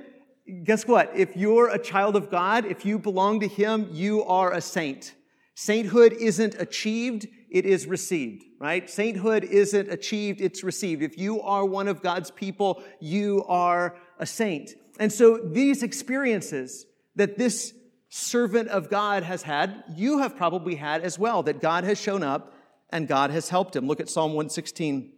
Guess 0.63 0.87
what? 0.87 1.11
If 1.15 1.37
you're 1.37 1.69
a 1.69 1.79
child 1.79 2.15
of 2.15 2.31
God, 2.31 2.65
if 2.65 2.85
you 2.85 2.99
belong 2.99 3.41
to 3.41 3.49
Him, 3.49 3.89
you 3.91 4.23
are 4.25 4.53
a 4.53 4.61
saint. 4.61 5.15
Sainthood 5.55 6.13
isn't 6.13 6.55
achieved, 6.61 7.27
it 7.51 7.65
is 7.65 7.87
received, 7.87 8.45
right? 8.61 8.89
Sainthood 8.89 9.43
isn't 9.43 9.91
achieved, 9.91 10.41
it's 10.41 10.63
received. 10.63 11.03
If 11.03 11.19
you 11.19 11.41
are 11.41 11.65
one 11.65 11.89
of 11.89 12.03
God's 12.03 12.31
people, 12.31 12.85
you 13.01 13.45
are 13.49 13.97
a 14.19 14.27
saint. 14.27 14.71
And 15.01 15.13
so 15.13 15.39
these 15.39 15.83
experiences 15.83 16.87
that 17.17 17.39
this 17.39 17.75
servant 18.09 18.69
of 18.69 18.89
God 18.89 19.23
has 19.23 19.43
had, 19.43 19.85
you 19.95 20.19
have 20.19 20.37
probably 20.37 20.77
had 20.77 21.03
as 21.03 21.19
well, 21.19 21.43
that 21.45 21.61
God 21.61 21.85
has 21.85 22.01
shown 22.01 22.23
up 22.23 22.55
and 22.91 23.09
God 23.09 23.31
has 23.31 23.49
helped 23.49 23.75
him. 23.75 23.87
Look 23.87 24.01
at 24.01 24.09
Psalm 24.09 24.33
116 24.33 25.13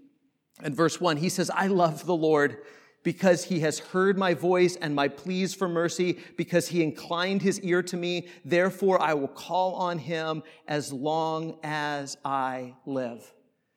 and 0.63 0.75
verse 0.75 1.01
1. 1.01 1.19
He 1.19 1.29
says, 1.29 1.51
I 1.51 1.67
love 1.67 2.07
the 2.07 2.17
Lord 2.17 2.59
because 3.05 3.45
he 3.45 3.61
has 3.61 3.79
heard 3.79 4.19
my 4.19 4.35
voice 4.35 4.77
and 4.77 4.95
my 4.95 5.09
pleas 5.09 5.55
for 5.55 5.69
mercy, 5.69 6.19
because 6.37 6.69
he 6.69 6.83
inclined 6.83 7.41
his 7.41 7.61
ear 7.61 7.83
to 7.83 7.97
me. 7.97 8.29
Therefore, 8.45 9.01
I 9.01 9.15
will 9.15 9.29
call 9.29 9.75
on 9.77 9.99
him 9.99 10.43
as 10.67 10.93
long 10.93 11.59
as 11.63 12.17
I 12.25 12.75
live. 12.87 13.33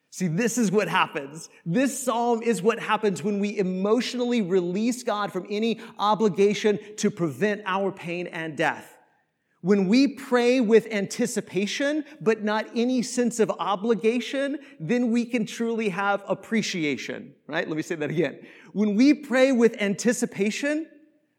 See, 0.09 0.27
this 0.27 0.57
is 0.57 0.71
what 0.71 0.89
happens. 0.89 1.49
This 1.65 1.97
psalm 1.97 2.41
is 2.41 2.61
what 2.61 2.79
happens 2.79 3.23
when 3.23 3.39
we 3.39 3.57
emotionally 3.57 4.41
release 4.41 5.03
God 5.03 5.31
from 5.31 5.47
any 5.49 5.79
obligation 5.97 6.79
to 6.97 7.09
prevent 7.09 7.61
our 7.65 7.91
pain 7.91 8.27
and 8.27 8.57
death. 8.57 8.97
When 9.61 9.87
we 9.87 10.07
pray 10.07 10.59
with 10.59 10.87
anticipation, 10.91 12.03
but 12.19 12.43
not 12.43 12.67
any 12.75 13.03
sense 13.03 13.39
of 13.39 13.51
obligation, 13.51 14.57
then 14.79 15.11
we 15.11 15.23
can 15.23 15.45
truly 15.45 15.89
have 15.89 16.23
appreciation, 16.27 17.35
right? 17.45 17.67
Let 17.67 17.77
me 17.77 17.83
say 17.83 17.95
that 17.95 18.09
again. 18.09 18.39
When 18.73 18.95
we 18.95 19.13
pray 19.13 19.51
with 19.51 19.79
anticipation, 19.79 20.87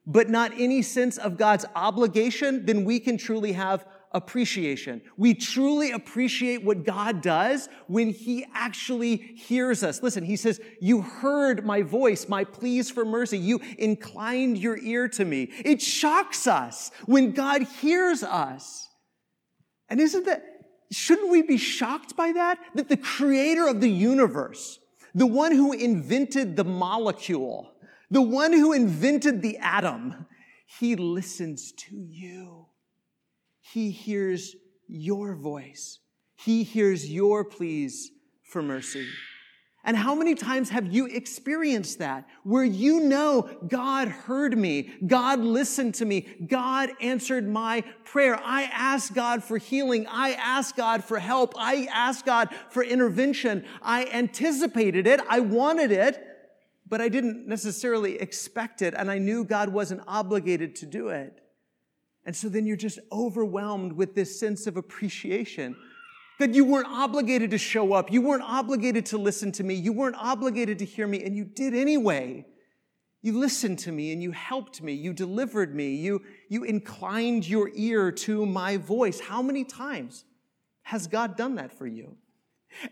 but 0.06 0.28
not 0.28 0.52
any 0.56 0.82
sense 0.82 1.18
of 1.18 1.36
God's 1.36 1.64
obligation, 1.74 2.64
then 2.64 2.84
we 2.84 3.00
can 3.00 3.16
truly 3.16 3.52
have 3.52 3.86
appreciation. 4.14 5.02
We 5.16 5.34
truly 5.34 5.92
appreciate 5.92 6.64
what 6.64 6.84
God 6.84 7.22
does 7.22 7.68
when 7.86 8.10
He 8.10 8.46
actually 8.54 9.16
hears 9.16 9.82
us. 9.82 10.02
Listen, 10.02 10.24
He 10.24 10.36
says, 10.36 10.60
You 10.80 11.02
heard 11.02 11.64
my 11.64 11.82
voice, 11.82 12.28
my 12.28 12.44
pleas 12.44 12.90
for 12.90 13.04
mercy. 13.04 13.38
You 13.38 13.60
inclined 13.78 14.58
your 14.58 14.78
ear 14.78 15.08
to 15.08 15.24
me. 15.24 15.50
It 15.64 15.80
shocks 15.82 16.46
us 16.46 16.90
when 17.06 17.32
God 17.32 17.62
hears 17.62 18.22
us. 18.22 18.88
And 19.88 20.00
isn't 20.00 20.26
that, 20.26 20.42
shouldn't 20.90 21.30
we 21.30 21.42
be 21.42 21.56
shocked 21.56 22.16
by 22.16 22.32
that? 22.32 22.58
That 22.74 22.88
the 22.88 22.96
creator 22.96 23.66
of 23.66 23.80
the 23.80 23.90
universe, 23.90 24.78
the 25.14 25.26
one 25.26 25.52
who 25.52 25.72
invented 25.72 26.56
the 26.56 26.64
molecule, 26.64 27.72
the 28.10 28.22
one 28.22 28.52
who 28.52 28.72
invented 28.72 29.42
the 29.42 29.58
atom, 29.58 30.26
he 30.78 30.96
listens 30.96 31.72
to 31.72 31.96
you. 31.96 32.66
He 33.72 33.90
hears 33.90 34.54
your 34.86 35.34
voice. 35.34 35.98
He 36.36 36.62
hears 36.62 37.10
your 37.10 37.42
pleas 37.42 38.10
for 38.42 38.62
mercy. 38.62 39.08
And 39.82 39.96
how 39.96 40.14
many 40.14 40.34
times 40.34 40.68
have 40.68 40.92
you 40.92 41.06
experienced 41.06 41.98
that 41.98 42.28
where 42.44 42.64
you 42.64 43.00
know 43.00 43.48
God 43.66 44.08
heard 44.08 44.58
me, 44.58 44.92
God 45.06 45.40
listened 45.40 45.94
to 45.96 46.04
me, 46.04 46.28
God 46.46 46.90
answered 47.00 47.48
my 47.48 47.80
prayer. 48.04 48.38
I 48.44 48.64
asked 48.64 49.14
God 49.14 49.42
for 49.42 49.56
healing. 49.56 50.06
I 50.06 50.34
asked 50.34 50.76
God 50.76 51.02
for 51.02 51.18
help. 51.18 51.54
I 51.56 51.88
asked 51.90 52.26
God 52.26 52.50
for 52.68 52.84
intervention. 52.84 53.64
I 53.80 54.04
anticipated 54.12 55.06
it. 55.06 55.18
I 55.30 55.40
wanted 55.40 55.92
it, 55.92 56.22
but 56.86 57.00
I 57.00 57.08
didn't 57.08 57.48
necessarily 57.48 58.20
expect 58.20 58.82
it. 58.82 58.92
And 58.94 59.10
I 59.10 59.16
knew 59.16 59.44
God 59.46 59.70
wasn't 59.70 60.02
obligated 60.06 60.76
to 60.76 60.86
do 60.86 61.08
it. 61.08 61.41
And 62.24 62.34
so 62.34 62.48
then 62.48 62.66
you're 62.66 62.76
just 62.76 62.98
overwhelmed 63.10 63.92
with 63.92 64.14
this 64.14 64.38
sense 64.38 64.66
of 64.66 64.76
appreciation 64.76 65.76
that 66.38 66.54
you 66.54 66.64
weren't 66.64 66.88
obligated 66.88 67.50
to 67.50 67.58
show 67.58 67.92
up. 67.92 68.10
You 68.12 68.22
weren't 68.22 68.42
obligated 68.42 69.06
to 69.06 69.18
listen 69.18 69.52
to 69.52 69.64
me. 69.64 69.74
You 69.74 69.92
weren't 69.92 70.16
obligated 70.16 70.78
to 70.80 70.84
hear 70.84 71.06
me, 71.06 71.22
and 71.24 71.36
you 71.36 71.44
did 71.44 71.74
anyway. 71.74 72.46
You 73.22 73.38
listened 73.38 73.78
to 73.80 73.92
me 73.92 74.12
and 74.12 74.20
you 74.20 74.32
helped 74.32 74.82
me. 74.82 74.92
You 74.94 75.12
delivered 75.12 75.74
me. 75.74 75.94
You, 75.94 76.22
you 76.48 76.64
inclined 76.64 77.48
your 77.48 77.70
ear 77.74 78.10
to 78.10 78.44
my 78.44 78.76
voice. 78.76 79.20
How 79.20 79.40
many 79.40 79.62
times 79.62 80.24
has 80.82 81.06
God 81.06 81.36
done 81.36 81.54
that 81.54 81.72
for 81.72 81.86
you? 81.86 82.16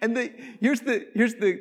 And 0.01 0.17
the, 0.17 0.33
here's 0.61 0.81
the, 0.81 1.09
here's 1.15 1.35
the, 1.35 1.59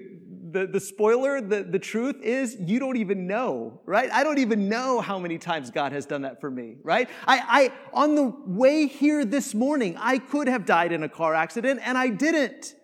the, 0.52 0.68
the 0.68 0.80
spoiler, 0.80 1.42
the, 1.42 1.64
the 1.64 1.80
truth 1.80 2.22
is 2.22 2.58
you 2.60 2.80
don't 2.80 2.98
even 2.98 3.28
know, 3.28 3.80
right? 3.86 4.10
I 4.12 4.24
don't 4.24 4.40
even 4.40 4.70
know 4.70 5.02
how 5.02 5.20
many 5.20 5.38
times 5.38 5.72
God 5.72 5.92
has 5.92 6.06
done 6.06 6.24
that 6.24 6.42
for 6.42 6.50
me, 6.50 6.78
right? 6.84 7.10
I, 7.28 7.42
I, 7.48 7.72
on 7.94 8.16
the 8.16 8.34
way 8.46 8.88
here 8.88 9.26
this 9.26 9.54
morning, 9.54 9.96
I 9.98 10.18
could 10.18 10.48
have 10.48 10.66
died 10.66 10.92
in 10.92 11.04
a 11.04 11.10
car 11.10 11.36
accident 11.36 11.82
and 11.84 11.98
I 11.98 12.10
didn't. 12.10 12.76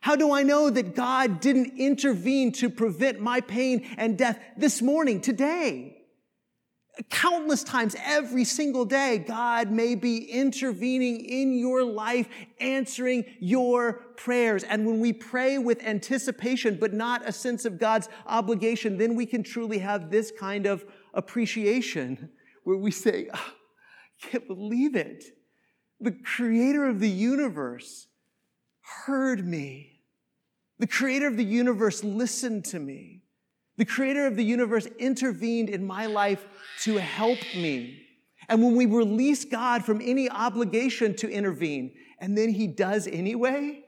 How 0.00 0.16
do 0.16 0.32
I 0.32 0.42
know 0.42 0.68
that 0.68 0.94
God 0.94 1.40
didn't 1.40 1.78
intervene 1.78 2.52
to 2.52 2.68
prevent 2.68 3.20
my 3.20 3.40
pain 3.40 3.86
and 3.96 4.18
death 4.18 4.38
this 4.56 4.82
morning, 4.82 5.20
today? 5.20 5.93
Countless 7.10 7.64
times 7.64 7.96
every 8.04 8.44
single 8.44 8.84
day, 8.84 9.18
God 9.18 9.70
may 9.70 9.94
be 9.94 10.30
intervening 10.30 11.24
in 11.24 11.58
your 11.58 11.82
life, 11.82 12.28
answering 12.60 13.24
your 13.40 13.94
prayers. 14.16 14.62
And 14.62 14.86
when 14.86 15.00
we 15.00 15.12
pray 15.12 15.58
with 15.58 15.82
anticipation, 15.82 16.78
but 16.80 16.92
not 16.92 17.28
a 17.28 17.32
sense 17.32 17.64
of 17.64 17.78
God's 17.78 18.08
obligation, 18.26 18.96
then 18.96 19.16
we 19.16 19.26
can 19.26 19.42
truly 19.42 19.78
have 19.78 20.10
this 20.10 20.30
kind 20.30 20.66
of 20.66 20.84
appreciation 21.14 22.30
where 22.62 22.76
we 22.76 22.92
say, 22.92 23.28
oh, 23.34 23.38
I 23.38 24.28
can't 24.28 24.46
believe 24.46 24.94
it. 24.94 25.24
The 26.00 26.12
creator 26.12 26.86
of 26.86 27.00
the 27.00 27.10
universe 27.10 28.06
heard 29.06 29.46
me. 29.46 30.02
The 30.78 30.86
creator 30.86 31.26
of 31.26 31.36
the 31.36 31.44
universe 31.44 32.04
listened 32.04 32.64
to 32.66 32.78
me. 32.78 33.23
The 33.76 33.84
creator 33.84 34.26
of 34.26 34.36
the 34.36 34.44
universe 34.44 34.86
intervened 34.98 35.68
in 35.68 35.84
my 35.86 36.06
life 36.06 36.44
to 36.82 36.96
help 36.96 37.38
me. 37.54 38.02
And 38.48 38.62
when 38.62 38.76
we 38.76 38.86
release 38.86 39.44
God 39.44 39.84
from 39.84 40.00
any 40.02 40.28
obligation 40.28 41.14
to 41.16 41.30
intervene, 41.30 41.92
and 42.18 42.36
then 42.36 42.50
he 42.50 42.66
does 42.66 43.06
anyway, 43.06 43.84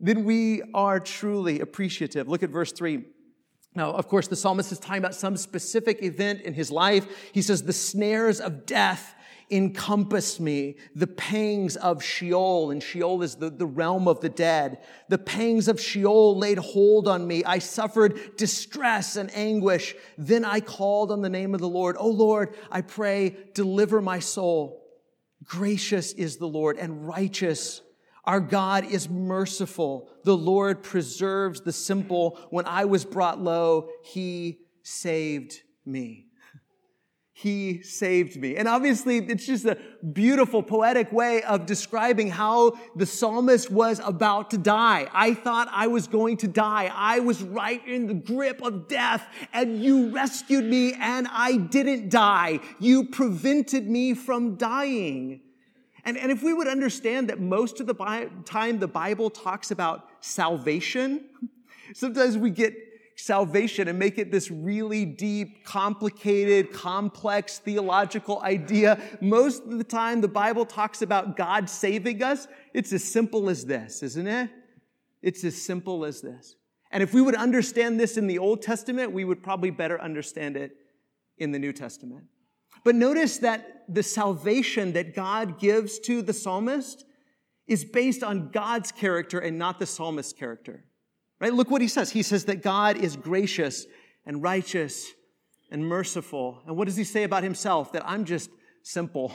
then 0.00 0.24
we 0.24 0.62
are 0.74 0.98
truly 0.98 1.60
appreciative. 1.60 2.28
Look 2.28 2.42
at 2.42 2.50
verse 2.50 2.72
3. 2.72 3.04
Now, 3.74 3.92
of 3.92 4.08
course, 4.08 4.28
the 4.28 4.36
psalmist 4.36 4.72
is 4.72 4.78
talking 4.78 4.98
about 4.98 5.14
some 5.14 5.36
specific 5.36 6.02
event 6.02 6.42
in 6.42 6.54
his 6.54 6.70
life. 6.70 7.06
He 7.32 7.40
says, 7.40 7.62
The 7.62 7.72
snares 7.72 8.40
of 8.40 8.66
death 8.66 9.14
encompassed 9.52 10.40
me, 10.40 10.76
the 10.94 11.06
pangs 11.06 11.76
of 11.76 12.02
Sheol, 12.02 12.70
and 12.70 12.82
Sheol 12.82 13.22
is 13.22 13.36
the, 13.36 13.50
the 13.50 13.66
realm 13.66 14.08
of 14.08 14.20
the 14.20 14.28
dead. 14.28 14.78
The 15.08 15.18
pangs 15.18 15.68
of 15.68 15.80
Sheol 15.80 16.38
laid 16.38 16.58
hold 16.58 17.06
on 17.06 17.26
me. 17.26 17.44
I 17.44 17.58
suffered 17.58 18.36
distress 18.36 19.16
and 19.16 19.30
anguish. 19.36 19.94
Then 20.16 20.44
I 20.44 20.60
called 20.60 21.12
on 21.12 21.20
the 21.20 21.28
name 21.28 21.54
of 21.54 21.60
the 21.60 21.68
Lord. 21.68 21.96
Oh 21.98 22.08
Lord, 22.08 22.56
I 22.70 22.80
pray, 22.80 23.36
deliver 23.52 24.00
my 24.00 24.18
soul. 24.18 24.82
Gracious 25.44 26.12
is 26.12 26.38
the 26.38 26.48
Lord 26.48 26.78
and 26.78 27.06
righteous. 27.06 27.82
Our 28.24 28.40
God 28.40 28.84
is 28.84 29.10
merciful. 29.10 30.08
The 30.24 30.36
Lord 30.36 30.82
preserves 30.82 31.60
the 31.60 31.72
simple. 31.72 32.38
When 32.50 32.66
I 32.66 32.84
was 32.86 33.04
brought 33.04 33.40
low, 33.40 33.90
he 34.04 34.60
saved 34.82 35.60
me. 35.84 36.26
He 37.42 37.82
saved 37.82 38.36
me. 38.36 38.54
And 38.54 38.68
obviously, 38.68 39.18
it's 39.18 39.44
just 39.44 39.64
a 39.64 39.76
beautiful, 40.12 40.62
poetic 40.62 41.10
way 41.10 41.42
of 41.42 41.66
describing 41.66 42.30
how 42.30 42.78
the 42.94 43.04
psalmist 43.04 43.68
was 43.68 44.00
about 44.04 44.52
to 44.52 44.58
die. 44.58 45.08
I 45.12 45.34
thought 45.34 45.66
I 45.72 45.88
was 45.88 46.06
going 46.06 46.36
to 46.36 46.46
die. 46.46 46.88
I 46.94 47.18
was 47.18 47.42
right 47.42 47.84
in 47.84 48.06
the 48.06 48.14
grip 48.14 48.62
of 48.62 48.86
death, 48.86 49.26
and 49.52 49.82
you 49.82 50.10
rescued 50.10 50.64
me, 50.64 50.92
and 50.92 51.26
I 51.32 51.56
didn't 51.56 52.10
die. 52.10 52.60
You 52.78 53.06
prevented 53.06 53.90
me 53.90 54.14
from 54.14 54.54
dying. 54.54 55.40
And, 56.04 56.16
and 56.16 56.30
if 56.30 56.44
we 56.44 56.54
would 56.54 56.68
understand 56.68 57.28
that 57.28 57.40
most 57.40 57.80
of 57.80 57.88
the 57.88 58.30
time 58.44 58.78
the 58.78 58.86
Bible 58.86 59.30
talks 59.30 59.72
about 59.72 60.08
salvation, 60.20 61.24
sometimes 61.92 62.38
we 62.38 62.50
get 62.50 62.91
salvation 63.16 63.88
and 63.88 63.98
make 63.98 64.18
it 64.18 64.30
this 64.30 64.50
really 64.50 65.04
deep, 65.04 65.64
complicated, 65.64 66.72
complex 66.72 67.58
theological 67.58 68.40
idea. 68.42 69.00
Most 69.20 69.64
of 69.64 69.78
the 69.78 69.84
time, 69.84 70.20
the 70.20 70.28
Bible 70.28 70.64
talks 70.64 71.02
about 71.02 71.36
God 71.36 71.68
saving 71.68 72.22
us. 72.22 72.48
It's 72.74 72.92
as 72.92 73.04
simple 73.04 73.48
as 73.48 73.64
this, 73.64 74.02
isn't 74.02 74.26
it? 74.26 74.50
It's 75.22 75.44
as 75.44 75.60
simple 75.60 76.04
as 76.04 76.20
this. 76.20 76.56
And 76.90 77.02
if 77.02 77.14
we 77.14 77.22
would 77.22 77.34
understand 77.34 77.98
this 77.98 78.16
in 78.16 78.26
the 78.26 78.38
Old 78.38 78.60
Testament, 78.60 79.12
we 79.12 79.24
would 79.24 79.42
probably 79.42 79.70
better 79.70 80.00
understand 80.00 80.56
it 80.56 80.72
in 81.38 81.52
the 81.52 81.58
New 81.58 81.72
Testament. 81.72 82.24
But 82.84 82.94
notice 82.94 83.38
that 83.38 83.84
the 83.88 84.02
salvation 84.02 84.92
that 84.92 85.14
God 85.14 85.58
gives 85.58 85.98
to 86.00 86.22
the 86.22 86.32
psalmist 86.32 87.04
is 87.66 87.84
based 87.84 88.22
on 88.22 88.50
God's 88.50 88.90
character 88.90 89.38
and 89.38 89.58
not 89.58 89.78
the 89.78 89.86
psalmist's 89.86 90.32
character. 90.32 90.84
Right? 91.42 91.52
Look 91.52 91.72
what 91.72 91.82
he 91.82 91.88
says. 91.88 92.12
He 92.12 92.22
says 92.22 92.44
that 92.44 92.62
God 92.62 92.96
is 92.96 93.16
gracious 93.16 93.86
and 94.24 94.40
righteous 94.40 95.10
and 95.72 95.84
merciful. 95.84 96.62
And 96.68 96.76
what 96.76 96.84
does 96.84 96.96
he 96.96 97.02
say 97.02 97.24
about 97.24 97.42
himself? 97.42 97.90
That 97.92 98.04
I'm 98.06 98.24
just 98.24 98.48
simple. 98.84 99.34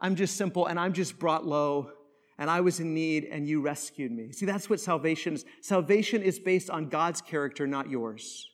I'm 0.00 0.14
just 0.14 0.36
simple 0.36 0.66
and 0.66 0.78
I'm 0.78 0.92
just 0.92 1.18
brought 1.18 1.44
low 1.44 1.90
and 2.38 2.48
I 2.48 2.60
was 2.60 2.78
in 2.78 2.94
need 2.94 3.24
and 3.24 3.48
you 3.48 3.60
rescued 3.60 4.12
me. 4.12 4.30
See, 4.30 4.46
that's 4.46 4.70
what 4.70 4.78
salvation 4.78 5.34
is. 5.34 5.44
Salvation 5.60 6.22
is 6.22 6.38
based 6.38 6.70
on 6.70 6.88
God's 6.88 7.20
character, 7.20 7.66
not 7.66 7.90
yours. 7.90 8.48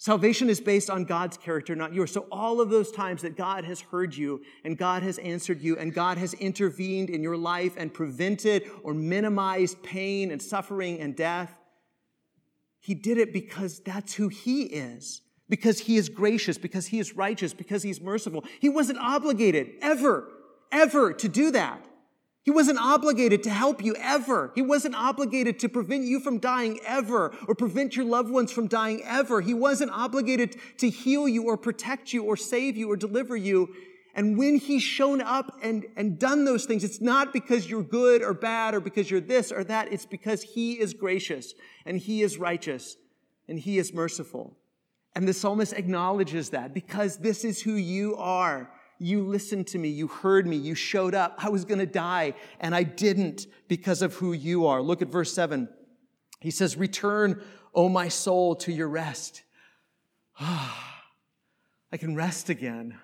Salvation 0.00 0.48
is 0.48 0.62
based 0.62 0.88
on 0.88 1.04
God's 1.04 1.36
character, 1.36 1.76
not 1.76 1.92
yours. 1.92 2.10
So, 2.10 2.26
all 2.32 2.62
of 2.62 2.70
those 2.70 2.90
times 2.90 3.20
that 3.20 3.36
God 3.36 3.66
has 3.66 3.82
heard 3.82 4.16
you 4.16 4.40
and 4.64 4.78
God 4.78 5.02
has 5.02 5.18
answered 5.18 5.60
you 5.60 5.76
and 5.76 5.92
God 5.92 6.16
has 6.16 6.32
intervened 6.32 7.10
in 7.10 7.22
your 7.22 7.36
life 7.36 7.74
and 7.76 7.92
prevented 7.92 8.70
or 8.82 8.94
minimized 8.94 9.82
pain 9.82 10.30
and 10.30 10.40
suffering 10.40 11.00
and 11.00 11.14
death, 11.14 11.54
He 12.78 12.94
did 12.94 13.18
it 13.18 13.30
because 13.30 13.80
that's 13.80 14.14
who 14.14 14.28
He 14.28 14.62
is. 14.62 15.20
Because 15.50 15.80
He 15.80 15.98
is 15.98 16.08
gracious, 16.08 16.56
because 16.56 16.86
He 16.86 16.98
is 16.98 17.14
righteous, 17.14 17.52
because 17.52 17.82
He's 17.82 18.00
merciful. 18.00 18.46
He 18.58 18.70
wasn't 18.70 19.00
obligated 19.00 19.72
ever, 19.82 20.30
ever 20.72 21.12
to 21.12 21.28
do 21.28 21.50
that. 21.50 21.84
He 22.42 22.50
wasn't 22.50 22.78
obligated 22.78 23.42
to 23.42 23.50
help 23.50 23.84
you 23.84 23.94
ever. 23.96 24.50
He 24.54 24.62
wasn't 24.62 24.94
obligated 24.94 25.58
to 25.58 25.68
prevent 25.68 26.04
you 26.04 26.20
from 26.20 26.38
dying 26.38 26.80
ever 26.86 27.34
or 27.46 27.54
prevent 27.54 27.96
your 27.96 28.06
loved 28.06 28.30
ones 28.30 28.50
from 28.50 28.66
dying 28.66 29.02
ever. 29.04 29.42
He 29.42 29.52
wasn't 29.52 29.90
obligated 29.90 30.56
to 30.78 30.88
heal 30.88 31.28
you 31.28 31.44
or 31.44 31.58
protect 31.58 32.14
you 32.14 32.24
or 32.24 32.36
save 32.36 32.78
you 32.78 32.90
or 32.90 32.96
deliver 32.96 33.36
you. 33.36 33.68
And 34.14 34.38
when 34.38 34.56
he's 34.56 34.82
shown 34.82 35.20
up 35.20 35.58
and, 35.62 35.86
and 35.96 36.18
done 36.18 36.44
those 36.44 36.64
things, 36.64 36.82
it's 36.82 37.00
not 37.00 37.32
because 37.32 37.68
you're 37.68 37.82
good 37.82 38.22
or 38.22 38.32
bad 38.32 38.74
or 38.74 38.80
because 38.80 39.10
you're 39.10 39.20
this 39.20 39.52
or 39.52 39.62
that. 39.64 39.92
It's 39.92 40.06
because 40.06 40.42
he 40.42 40.80
is 40.80 40.94
gracious 40.94 41.54
and 41.84 41.98
he 41.98 42.22
is 42.22 42.38
righteous 42.38 42.96
and 43.48 43.58
he 43.58 43.78
is 43.78 43.92
merciful. 43.92 44.56
And 45.14 45.28
the 45.28 45.34
psalmist 45.34 45.74
acknowledges 45.74 46.50
that 46.50 46.72
because 46.72 47.18
this 47.18 47.44
is 47.44 47.60
who 47.60 47.74
you 47.74 48.16
are. 48.16 48.70
You 49.02 49.26
listened 49.26 49.66
to 49.68 49.78
me. 49.78 49.88
You 49.88 50.08
heard 50.08 50.46
me. 50.46 50.56
You 50.56 50.74
showed 50.74 51.14
up. 51.14 51.42
I 51.42 51.48
was 51.48 51.64
going 51.64 51.78
to 51.78 51.86
die 51.86 52.34
and 52.60 52.74
I 52.74 52.82
didn't 52.82 53.46
because 53.66 54.02
of 54.02 54.14
who 54.14 54.34
you 54.34 54.66
are. 54.66 54.82
Look 54.82 55.00
at 55.00 55.08
verse 55.08 55.32
seven. 55.32 55.70
He 56.40 56.50
says, 56.50 56.76
return, 56.76 57.42
O 57.74 57.88
my 57.88 58.08
soul, 58.08 58.54
to 58.56 58.70
your 58.70 58.88
rest. 58.88 59.42
I 60.40 61.96
can 61.98 62.14
rest 62.14 62.50
again. 62.50 62.98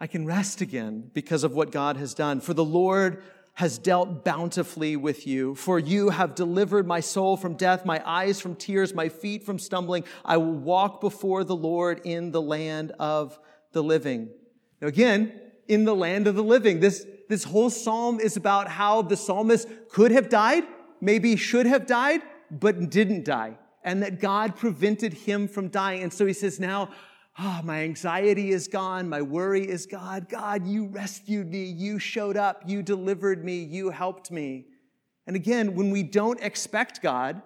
I 0.00 0.06
can 0.06 0.24
rest 0.24 0.62
again 0.62 1.10
because 1.12 1.44
of 1.44 1.54
what 1.54 1.70
God 1.70 1.98
has 1.98 2.14
done. 2.14 2.40
For 2.40 2.54
the 2.54 2.64
Lord 2.64 3.22
has 3.54 3.76
dealt 3.76 4.24
bountifully 4.24 4.96
with 4.96 5.26
you. 5.26 5.54
For 5.56 5.78
you 5.78 6.08
have 6.08 6.34
delivered 6.34 6.86
my 6.86 7.00
soul 7.00 7.36
from 7.36 7.54
death, 7.54 7.84
my 7.84 8.02
eyes 8.04 8.40
from 8.40 8.54
tears, 8.54 8.94
my 8.94 9.10
feet 9.10 9.44
from 9.44 9.58
stumbling. 9.58 10.04
I 10.24 10.38
will 10.38 10.54
walk 10.54 11.02
before 11.02 11.44
the 11.44 11.56
Lord 11.56 12.00
in 12.04 12.32
the 12.32 12.42
land 12.42 12.92
of 12.98 13.38
the 13.72 13.82
living. 13.82 14.30
Now, 14.80 14.88
again, 14.88 15.32
in 15.68 15.84
the 15.84 15.94
land 15.94 16.26
of 16.26 16.34
the 16.34 16.42
living, 16.42 16.80
this, 16.80 17.06
this 17.28 17.44
whole 17.44 17.70
psalm 17.70 18.20
is 18.20 18.36
about 18.36 18.68
how 18.68 19.02
the 19.02 19.16
psalmist 19.16 19.68
could 19.88 20.10
have 20.12 20.28
died, 20.28 20.64
maybe 21.00 21.36
should 21.36 21.66
have 21.66 21.86
died, 21.86 22.22
but 22.50 22.90
didn't 22.90 23.24
die, 23.24 23.58
and 23.82 24.02
that 24.02 24.20
God 24.20 24.56
prevented 24.56 25.12
him 25.12 25.48
from 25.48 25.68
dying. 25.68 26.02
And 26.02 26.12
so 26.12 26.26
he 26.26 26.32
says, 26.32 26.60
Now, 26.60 26.90
oh, 27.38 27.60
my 27.64 27.82
anxiety 27.82 28.50
is 28.50 28.68
gone, 28.68 29.08
my 29.08 29.22
worry 29.22 29.68
is 29.68 29.86
gone. 29.86 30.26
God, 30.28 30.66
you 30.66 30.86
rescued 30.86 31.50
me, 31.50 31.64
you 31.64 31.98
showed 31.98 32.36
up, 32.36 32.62
you 32.66 32.82
delivered 32.82 33.44
me, 33.44 33.62
you 33.62 33.90
helped 33.90 34.30
me. 34.30 34.66
And 35.26 35.34
again, 35.34 35.74
when 35.74 35.90
we 35.90 36.04
don't 36.04 36.40
expect 36.40 37.02
God, 37.02 37.42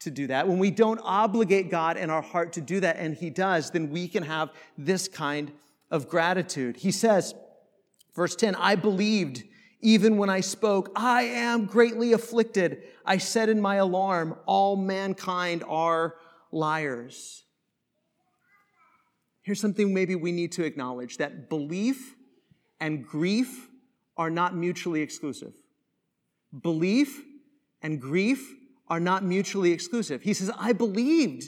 to 0.00 0.10
do 0.10 0.26
that, 0.26 0.46
when 0.46 0.58
we 0.58 0.70
don't 0.70 1.00
obligate 1.02 1.70
God 1.70 1.96
in 1.96 2.10
our 2.10 2.22
heart 2.22 2.52
to 2.54 2.60
do 2.60 2.80
that, 2.80 2.96
and 2.96 3.14
He 3.14 3.30
does, 3.30 3.70
then 3.70 3.90
we 3.90 4.06
can 4.06 4.22
have 4.22 4.50
this 4.78 5.08
kind 5.08 5.50
of 5.94 6.08
gratitude. 6.08 6.76
He 6.76 6.90
says, 6.90 7.34
verse 8.16 8.34
10, 8.34 8.56
I 8.56 8.74
believed 8.74 9.44
even 9.80 10.16
when 10.16 10.28
I 10.28 10.40
spoke, 10.40 10.90
I 10.96 11.22
am 11.22 11.66
greatly 11.66 12.12
afflicted. 12.12 12.82
I 13.06 13.18
said 13.18 13.48
in 13.48 13.60
my 13.60 13.76
alarm, 13.76 14.36
all 14.44 14.74
mankind 14.74 15.62
are 15.68 16.16
liars. 16.50 17.44
Here's 19.42 19.60
something 19.60 19.94
maybe 19.94 20.16
we 20.16 20.32
need 20.32 20.50
to 20.52 20.64
acknowledge 20.64 21.18
that 21.18 21.48
belief 21.48 22.16
and 22.80 23.06
grief 23.06 23.68
are 24.16 24.30
not 24.30 24.56
mutually 24.56 25.00
exclusive. 25.00 25.52
Belief 26.60 27.22
and 27.82 28.00
grief 28.00 28.52
are 28.88 29.00
not 29.00 29.22
mutually 29.22 29.70
exclusive. 29.70 30.22
He 30.22 30.34
says, 30.34 30.50
I 30.58 30.72
believed 30.72 31.44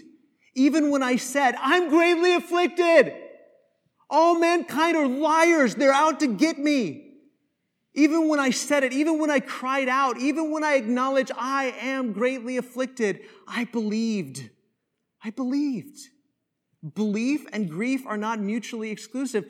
even 0.54 0.90
when 0.90 1.02
I 1.02 1.16
said, 1.16 1.56
I'm 1.58 1.88
greatly 1.88 2.34
afflicted. 2.34 3.12
All 4.08 4.38
mankind 4.38 4.96
are 4.96 5.06
liars. 5.06 5.74
They're 5.74 5.92
out 5.92 6.20
to 6.20 6.26
get 6.26 6.58
me. 6.58 7.02
Even 7.94 8.28
when 8.28 8.38
I 8.38 8.50
said 8.50 8.84
it, 8.84 8.92
even 8.92 9.18
when 9.18 9.30
I 9.30 9.40
cried 9.40 9.88
out, 9.88 10.18
even 10.18 10.50
when 10.50 10.62
I 10.62 10.74
acknowledged 10.74 11.32
I 11.36 11.74
am 11.80 12.12
greatly 12.12 12.58
afflicted, 12.58 13.20
I 13.48 13.64
believed. 13.64 14.50
I 15.24 15.30
believed. 15.30 15.98
Belief 16.94 17.46
and 17.52 17.70
grief 17.70 18.06
are 18.06 18.18
not 18.18 18.38
mutually 18.38 18.90
exclusive. 18.90 19.46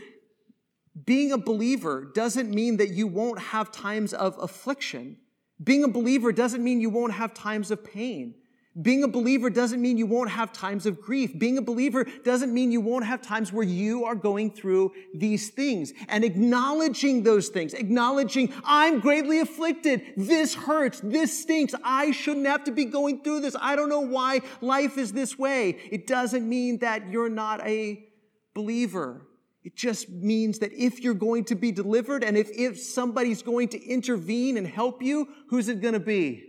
Being 1.04 1.32
a 1.32 1.38
believer 1.38 2.10
doesn't 2.14 2.48
mean 2.48 2.78
that 2.78 2.90
you 2.90 3.06
won't 3.06 3.40
have 3.40 3.72
times 3.72 4.14
of 4.14 4.38
affliction. 4.40 5.18
Being 5.62 5.84
a 5.84 5.88
believer 5.88 6.32
doesn't 6.32 6.62
mean 6.62 6.80
you 6.80 6.88
won't 6.88 7.12
have 7.12 7.34
times 7.34 7.70
of 7.70 7.84
pain. 7.84 8.34
Being 8.80 9.04
a 9.04 9.08
believer 9.08 9.48
doesn't 9.48 9.80
mean 9.80 9.96
you 9.96 10.04
won't 10.04 10.30
have 10.30 10.52
times 10.52 10.84
of 10.84 11.00
grief. 11.00 11.38
Being 11.38 11.56
a 11.56 11.62
believer 11.62 12.04
doesn't 12.24 12.52
mean 12.52 12.70
you 12.70 12.82
won't 12.82 13.06
have 13.06 13.22
times 13.22 13.50
where 13.50 13.64
you 13.64 14.04
are 14.04 14.14
going 14.14 14.50
through 14.50 14.92
these 15.14 15.48
things 15.48 15.94
and 16.08 16.22
acknowledging 16.22 17.22
those 17.22 17.48
things, 17.48 17.72
acknowledging, 17.72 18.52
I'm 18.64 19.00
greatly 19.00 19.40
afflicted. 19.40 20.02
This 20.18 20.54
hurts. 20.54 21.00
This 21.00 21.40
stinks. 21.40 21.74
I 21.82 22.10
shouldn't 22.10 22.46
have 22.46 22.64
to 22.64 22.70
be 22.70 22.84
going 22.84 23.22
through 23.22 23.40
this. 23.40 23.56
I 23.58 23.76
don't 23.76 23.88
know 23.88 24.00
why 24.00 24.42
life 24.60 24.98
is 24.98 25.10
this 25.10 25.38
way. 25.38 25.70
It 25.90 26.06
doesn't 26.06 26.46
mean 26.46 26.80
that 26.80 27.08
you're 27.08 27.30
not 27.30 27.66
a 27.66 28.04
believer. 28.52 29.26
It 29.64 29.74
just 29.74 30.10
means 30.10 30.58
that 30.58 30.74
if 30.74 31.00
you're 31.00 31.14
going 31.14 31.44
to 31.46 31.54
be 31.54 31.72
delivered 31.72 32.22
and 32.22 32.36
if, 32.36 32.50
if 32.50 32.78
somebody's 32.78 33.42
going 33.42 33.68
to 33.68 33.82
intervene 33.82 34.58
and 34.58 34.66
help 34.66 35.02
you, 35.02 35.28
who's 35.48 35.68
it 35.70 35.80
going 35.80 35.94
to 35.94 36.00
be? 36.00 36.44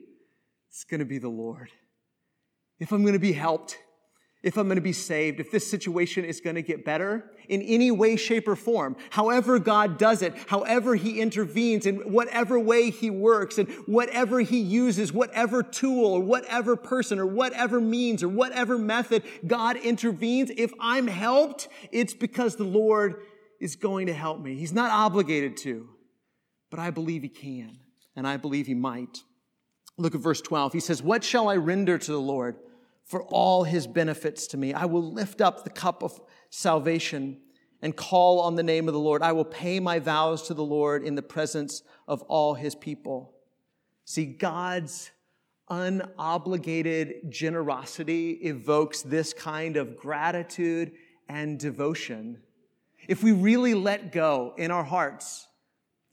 It's 0.70 0.84
going 0.84 1.00
to 1.00 1.06
be 1.06 1.20
the 1.20 1.30
Lord 1.30 1.72
if 2.80 2.92
I'm 2.92 3.02
going 3.02 3.14
to 3.14 3.20
be 3.20 3.34
helped, 3.34 3.78
if 4.44 4.56
I'm 4.56 4.68
going 4.68 4.76
to 4.76 4.82
be 4.82 4.94
saved, 4.94 5.40
if 5.40 5.52
this 5.52 5.70
situation 5.70 6.24
is 6.24 6.40
going 6.40 6.56
to 6.56 6.62
get 6.62 6.86
better 6.86 7.32
in 7.50 7.62
any 7.64 7.92
way, 7.92 8.16
shape, 8.16 8.48
or 8.48 8.56
form, 8.56 8.96
however 9.10 9.58
God 9.58 9.98
does 9.98 10.22
it, 10.22 10.34
however 10.48 10.96
He 10.96 11.20
intervenes, 11.20 11.86
in 11.86 11.98
whatever 12.12 12.60
way 12.60 12.92
He 12.92 13.10
works, 13.10 13.58
and 13.58 13.68
whatever 13.88 14.40
He 14.42 14.60
uses, 14.60 15.12
whatever 15.12 15.64
tool 15.64 16.14
or 16.14 16.22
whatever 16.22 16.76
person 16.76 17.20
or 17.20 17.26
whatever 17.26 17.82
means 17.82 18.22
or 18.22 18.30
whatever 18.30 18.78
method 18.78 19.24
God 19.46 19.76
intervenes, 19.78 20.52
if 20.56 20.72
I'm 20.80 21.08
helped, 21.08 21.68
it's 21.92 22.14
because 22.14 22.56
the 22.56 22.64
Lord 22.64 23.16
is 23.60 23.76
going 23.76 24.06
to 24.06 24.14
help 24.14 24.40
me. 24.40 24.56
He's 24.56 24.74
not 24.74 24.92
obligated 24.92 25.58
to, 25.58 25.90
but 26.70 26.80
I 26.80 26.92
believe 26.92 27.24
He 27.24 27.30
can, 27.30 27.80
and 28.16 28.28
I 28.28 28.38
believe 28.38 28.68
He 28.68 28.76
might. 28.76 29.24
Look 29.98 30.14
at 30.14 30.22
verse 30.22 30.42
12. 30.42 30.74
He 30.74 30.80
says, 30.80 31.02
What 31.02 31.24
shall 31.24 31.50
I 31.50 31.56
render 31.56 31.98
to 31.98 32.12
the 32.12 32.22
Lord? 32.22 32.56
For 33.08 33.24
all 33.24 33.64
his 33.64 33.88
benefits 33.88 34.48
to 34.48 34.58
me. 34.58 34.74
I 34.74 34.86
will 34.86 35.12
lift 35.12 35.42
up 35.42 35.64
the 35.64 35.70
cup 35.70 36.04
of 36.04 36.20
salvation 36.50 37.40
and 37.82 37.96
call 37.96 38.42
on 38.42 38.56
the 38.56 38.64
name 38.64 38.88
of 38.88 38.94
the 38.94 39.00
Lord. 39.00 39.22
I 39.22 39.32
will 39.32 39.46
pay 39.46 39.80
my 39.80 40.00
vows 40.00 40.44
to 40.44 40.54
the 40.54 40.64
Lord 40.64 41.04
in 41.04 41.16
the 41.16 41.22
presence 41.22 41.84
of 42.08 42.22
all 42.24 42.54
his 42.54 42.76
people. 42.76 43.34
See, 44.06 44.26
God's 44.26 45.12
unobligated 45.70 47.30
generosity 47.30 48.32
evokes 48.32 49.02
this 49.02 49.34
kind 49.34 49.78
of 49.78 49.98
gratitude 49.98 50.94
and 51.30 51.60
devotion. 51.60 52.42
If 53.08 53.24
we 53.24 53.32
really 53.32 53.74
let 53.74 54.12
go 54.12 54.54
in 54.58 54.72
our 54.72 54.84
hearts 54.84 55.48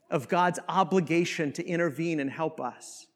of 0.09 0.27
God's 0.27 0.59
obligation 0.69 1.51
to 1.53 1.65
intervene 1.65 2.19
and 2.19 2.29
help 2.29 2.59
us, 2.61 3.07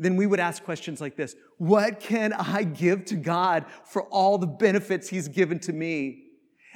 then 0.00 0.16
we 0.16 0.26
would 0.26 0.40
ask 0.40 0.64
questions 0.64 1.00
like 1.00 1.16
this 1.16 1.36
What 1.58 2.00
can 2.00 2.32
I 2.32 2.64
give 2.64 3.04
to 3.06 3.16
God 3.16 3.66
for 3.84 4.02
all 4.04 4.38
the 4.38 4.46
benefits 4.46 5.08
He's 5.08 5.28
given 5.28 5.58
to 5.60 5.72
me? 5.72 6.24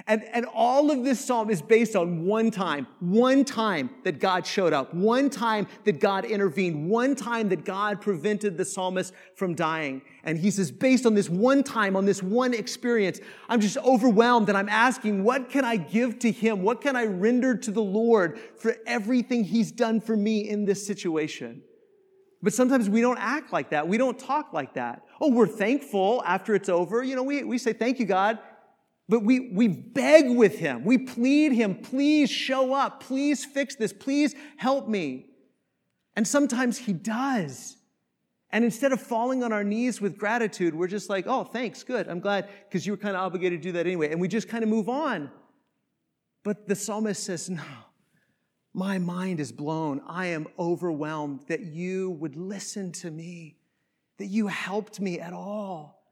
And, 0.09 0.25
and 0.25 0.45
all 0.53 0.91
of 0.91 1.05
this 1.05 1.25
psalm 1.25 1.51
is 1.51 1.63
based 1.63 1.95
on 1.95 2.27
one 2.27 2.51
time, 2.51 2.89
one 2.99 3.45
time 3.45 3.91
that 4.03 4.19
God 4.19 4.45
showed 4.45 4.73
up, 4.73 4.93
one 4.93 5.31
time 5.31 5.69
that 5.85 6.01
God 6.01 6.25
intervened, 6.25 6.91
one 6.91 7.15
time 7.15 7.49
that 7.51 7.65
God 7.65 8.01
prevented 8.01 8.59
the 8.59 8.65
psalmist 8.65 9.15
from 9.37 9.55
dying. 9.55 10.03
And 10.25 10.37
he 10.37 10.51
says, 10.51 10.73
based 10.73 11.07
on 11.07 11.15
this 11.15 11.31
one 11.31 11.63
time, 11.63 11.95
on 11.95 12.07
this 12.07 12.25
one 12.25 12.55
experience, 12.55 13.21
I'm 13.49 13.61
just 13.61 13.79
overwhelmed 13.79 14.49
and 14.49 14.59
I'm 14.59 14.69
asking, 14.69 15.23
what 15.23 15.49
can 15.49 15.65
I 15.65 15.77
give 15.77 16.19
to 16.19 16.31
him? 16.33 16.63
What 16.63 16.81
can 16.81 16.97
I 16.97 17.07
render 17.07 17.57
to 17.57 17.71
the 17.71 17.83
Lord 17.83 18.41
for 18.59 18.77
everything 18.87 19.45
he's 19.45 19.71
done 19.71 20.01
for 20.01 20.17
me 20.17 20.49
in 20.49 20.65
this 20.65 20.85
situation? 20.85 21.63
But 22.45 22.53
sometimes 22.53 22.91
we 22.91 23.01
don't 23.01 23.19
act 23.19 23.55
like 23.55 23.71
that. 23.71 23.89
We 23.89 23.97
don't 23.97 24.19
talk 24.19 24.53
like 24.53 24.75
that. 24.75 25.07
Oh, 25.19 25.31
we're 25.31 25.47
thankful 25.47 26.23
after 26.27 26.55
it's 26.55 26.69
over. 26.69 27.03
You 27.03 27.17
know, 27.17 27.23
we, 27.23 27.43
we 27.43 27.57
say, 27.57 27.73
thank 27.73 27.99
you, 27.99 28.05
God. 28.05 28.39
But 29.09 29.21
we, 29.21 29.49
we 29.51 29.67
beg 29.67 30.29
with 30.31 30.59
him. 30.59 30.85
We 30.85 30.99
plead 30.99 31.53
him, 31.53 31.77
please 31.77 32.31
show 32.31 32.75
up. 32.75 33.03
Please 33.03 33.47
fix 33.47 33.77
this. 33.77 33.95
Please 33.95 34.35
help 34.59 34.89
me. 34.89 35.31
And 36.17 36.29
sometimes 36.29 36.77
he 36.77 36.93
does. 36.93 37.79
And 38.51 38.63
instead 38.63 38.93
of 38.93 39.01
falling 39.01 39.43
on 39.43 39.51
our 39.51 39.65
knees 39.65 40.03
with 40.03 40.19
gratitude, 40.19 40.75
we're 40.75 40.87
just 40.87 41.09
like, 41.09 41.27
oh, 41.27 41.45
thanks, 41.45 41.83
good. 41.83 42.09
I'm 42.09 42.21
glad 42.21 42.51
because 42.69 42.87
you 42.87 42.93
were 42.93 42.99
kind 42.99 43.17
of 43.17 43.23
obligated 43.23 43.63
to 43.63 43.69
do 43.69 43.73
that 43.73 43.87
anyway. 43.87 44.11
And 44.13 44.21
we 44.21 44.29
just 44.29 44.51
kind 44.51 44.63
of 44.63 44.69
move 44.69 44.91
on. 44.91 45.31
But 46.43 46.69
the 46.69 46.77
psalmist 46.77 47.25
says, 47.25 47.49
no, 47.49 47.63
my 48.75 48.99
mind 48.99 49.39
is 49.39 49.53
blown. 49.53 50.01
I 50.07 50.27
am 50.27 50.49
overwhelmed 50.59 51.45
that 51.47 51.61
you 51.61 52.11
would 52.11 52.37
listen 52.37 52.91
to 52.93 53.11
me, 53.11 53.57
that 54.19 54.27
you 54.27 54.49
helped 54.49 55.01
me 55.01 55.21
at 55.21 55.33
all. 55.33 56.03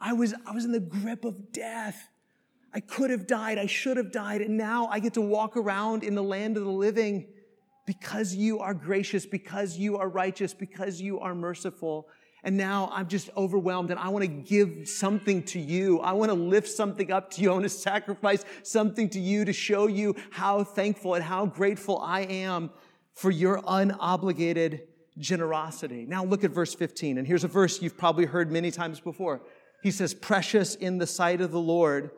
I 0.00 0.12
was, 0.12 0.32
I 0.46 0.52
was 0.52 0.64
in 0.64 0.70
the 0.70 0.80
grip 0.80 1.24
of 1.24 1.52
death. 1.52 2.08
I 2.72 2.78
could 2.80 3.10
have 3.10 3.26
died. 3.26 3.58
I 3.58 3.66
should 3.66 3.96
have 3.96 4.12
died. 4.12 4.40
And 4.40 4.56
now 4.56 4.86
I 4.86 5.00
get 5.00 5.14
to 5.14 5.20
walk 5.20 5.56
around 5.56 6.04
in 6.04 6.14
the 6.14 6.22
land 6.22 6.56
of 6.56 6.64
the 6.64 6.70
living 6.70 7.26
because 7.86 8.34
you 8.34 8.60
are 8.60 8.72
gracious, 8.72 9.26
because 9.26 9.76
you 9.76 9.98
are 9.98 10.08
righteous, 10.08 10.54
because 10.54 11.00
you 11.00 11.18
are 11.18 11.34
merciful. 11.34 12.08
And 12.44 12.56
now 12.56 12.90
I'm 12.92 13.06
just 13.06 13.30
overwhelmed 13.36 13.90
and 13.90 14.00
I 14.00 14.08
want 14.08 14.24
to 14.24 14.28
give 14.28 14.88
something 14.88 15.44
to 15.44 15.60
you. 15.60 16.00
I 16.00 16.12
want 16.12 16.30
to 16.30 16.34
lift 16.34 16.68
something 16.68 17.12
up 17.12 17.30
to 17.32 17.42
you. 17.42 17.50
I 17.50 17.52
want 17.52 17.64
to 17.64 17.68
sacrifice 17.68 18.44
something 18.64 19.08
to 19.10 19.20
you 19.20 19.44
to 19.44 19.52
show 19.52 19.86
you 19.86 20.16
how 20.30 20.64
thankful 20.64 21.14
and 21.14 21.22
how 21.22 21.46
grateful 21.46 21.98
I 21.98 22.22
am 22.22 22.70
for 23.14 23.30
your 23.30 23.60
unobligated 23.62 24.82
generosity. 25.18 26.04
Now 26.06 26.24
look 26.24 26.42
at 26.42 26.50
verse 26.50 26.74
15. 26.74 27.18
And 27.18 27.26
here's 27.26 27.44
a 27.44 27.48
verse 27.48 27.80
you've 27.80 27.98
probably 27.98 28.24
heard 28.24 28.50
many 28.50 28.70
times 28.70 28.98
before. 28.98 29.42
He 29.82 29.90
says, 29.90 30.14
Precious 30.14 30.74
in 30.74 30.98
the 30.98 31.06
sight 31.06 31.40
of 31.40 31.52
the 31.52 31.60
Lord 31.60 32.10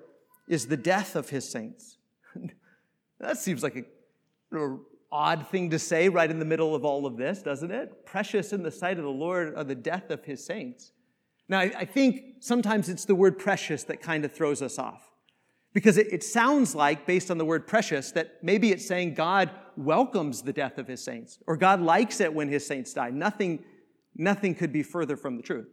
is 0.49 0.67
the 0.67 0.77
death 0.77 1.17
of 1.17 1.29
his 1.31 1.49
saints. 1.51 1.99
that 3.21 3.39
seems 3.39 3.63
like 3.63 3.77
a, 3.77 4.79
odd 5.15 5.47
thing 5.47 5.71
to 5.71 5.79
say 5.79 6.09
right 6.09 6.29
in 6.29 6.41
the 6.41 6.45
middle 6.45 6.75
of 6.75 6.85
all 6.85 7.07
of 7.07 7.17
this, 7.17 7.41
doesn't 7.41 7.71
it? 7.71 8.05
Precious 8.05 8.53
in 8.53 8.65
the 8.65 8.71
sight 8.71 8.99
of 8.99 9.05
the 9.05 9.11
Lord 9.11 9.55
are 9.55 9.63
the 9.63 9.75
death 9.77 10.11
of 10.11 10.25
his 10.25 10.45
saints. 10.45 10.91
Now, 11.49 11.61
I, 11.61 11.73
I 11.79 11.85
think 11.85 12.37
sometimes 12.41 12.89
it's 12.89 13.05
the 13.05 13.15
word 13.15 13.39
precious 13.39 13.85
that 13.85 14.03
kind 14.03 14.25
of 14.25 14.33
throws 14.33 14.61
us 14.61 14.77
off. 14.77 15.13
Because 15.73 15.99
it, 15.99 16.13
it 16.13 16.25
sounds 16.25 16.75
like, 16.75 17.07
based 17.07 17.31
on 17.31 17.39
the 17.39 17.45
word 17.45 17.67
precious, 17.67 18.11
that 18.13 18.43
maybe 18.43 18.73
it's 18.73 18.87
saying 18.87 19.15
God 19.15 19.51
welcomes 19.77 20.43
the 20.43 20.53
death 20.53 20.79
of 20.79 20.89
his 20.89 21.03
saints, 21.03 21.39
or 21.47 21.57
God 21.57 21.81
likes 21.81 22.21
it 22.21 22.35
when 22.35 22.49
his 22.49 22.67
saints 22.67 22.93
die. 22.93 23.11
Nothing, 23.11 23.63
nothing 24.17 24.55
could 24.55 24.73
be 24.73 24.83
further 24.83 25.17
from 25.17 25.37
the 25.37 25.43
truth. 25.43 25.69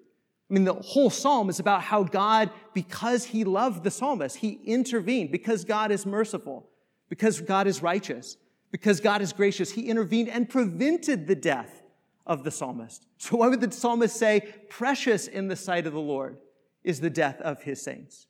I 0.50 0.54
mean, 0.54 0.66
the 0.66 0.74
whole 0.74 1.10
psalm 1.10 1.50
is 1.50 1.60
about 1.60 1.82
how 1.82 2.04
God, 2.04 2.52
because 2.74 3.26
he 3.26 3.44
loved 3.44 3.84
the 3.84 3.92
psalmist, 3.92 4.38
he 4.38 4.60
intervened, 4.66 5.32
because 5.32 5.66
God 5.66 5.92
is 5.92 6.06
merciful, 6.06 6.70
because 7.10 7.42
God 7.42 7.68
is 7.68 7.82
righteous, 7.82 8.38
because 8.72 9.00
God 9.00 9.22
is 9.22 9.34
gracious, 9.34 9.72
he 9.72 9.90
intervened 9.90 10.30
and 10.30 10.50
prevented 10.50 11.28
the 11.28 11.36
death 11.36 11.82
of 12.26 12.44
the 12.44 12.52
psalmist. 12.52 13.06
So 13.18 13.38
why 13.38 13.50
would 13.50 13.62
the 13.62 13.72
psalmist 13.72 14.16
say, 14.16 14.54
precious 14.70 15.28
in 15.28 15.48
the 15.48 15.56
sight 15.56 15.86
of 15.86 15.94
the 15.94 16.00
Lord 16.00 16.38
is 16.84 17.00
the 17.02 17.10
death 17.10 17.40
of 17.42 17.62
his 17.64 17.82
saints? 17.82 18.28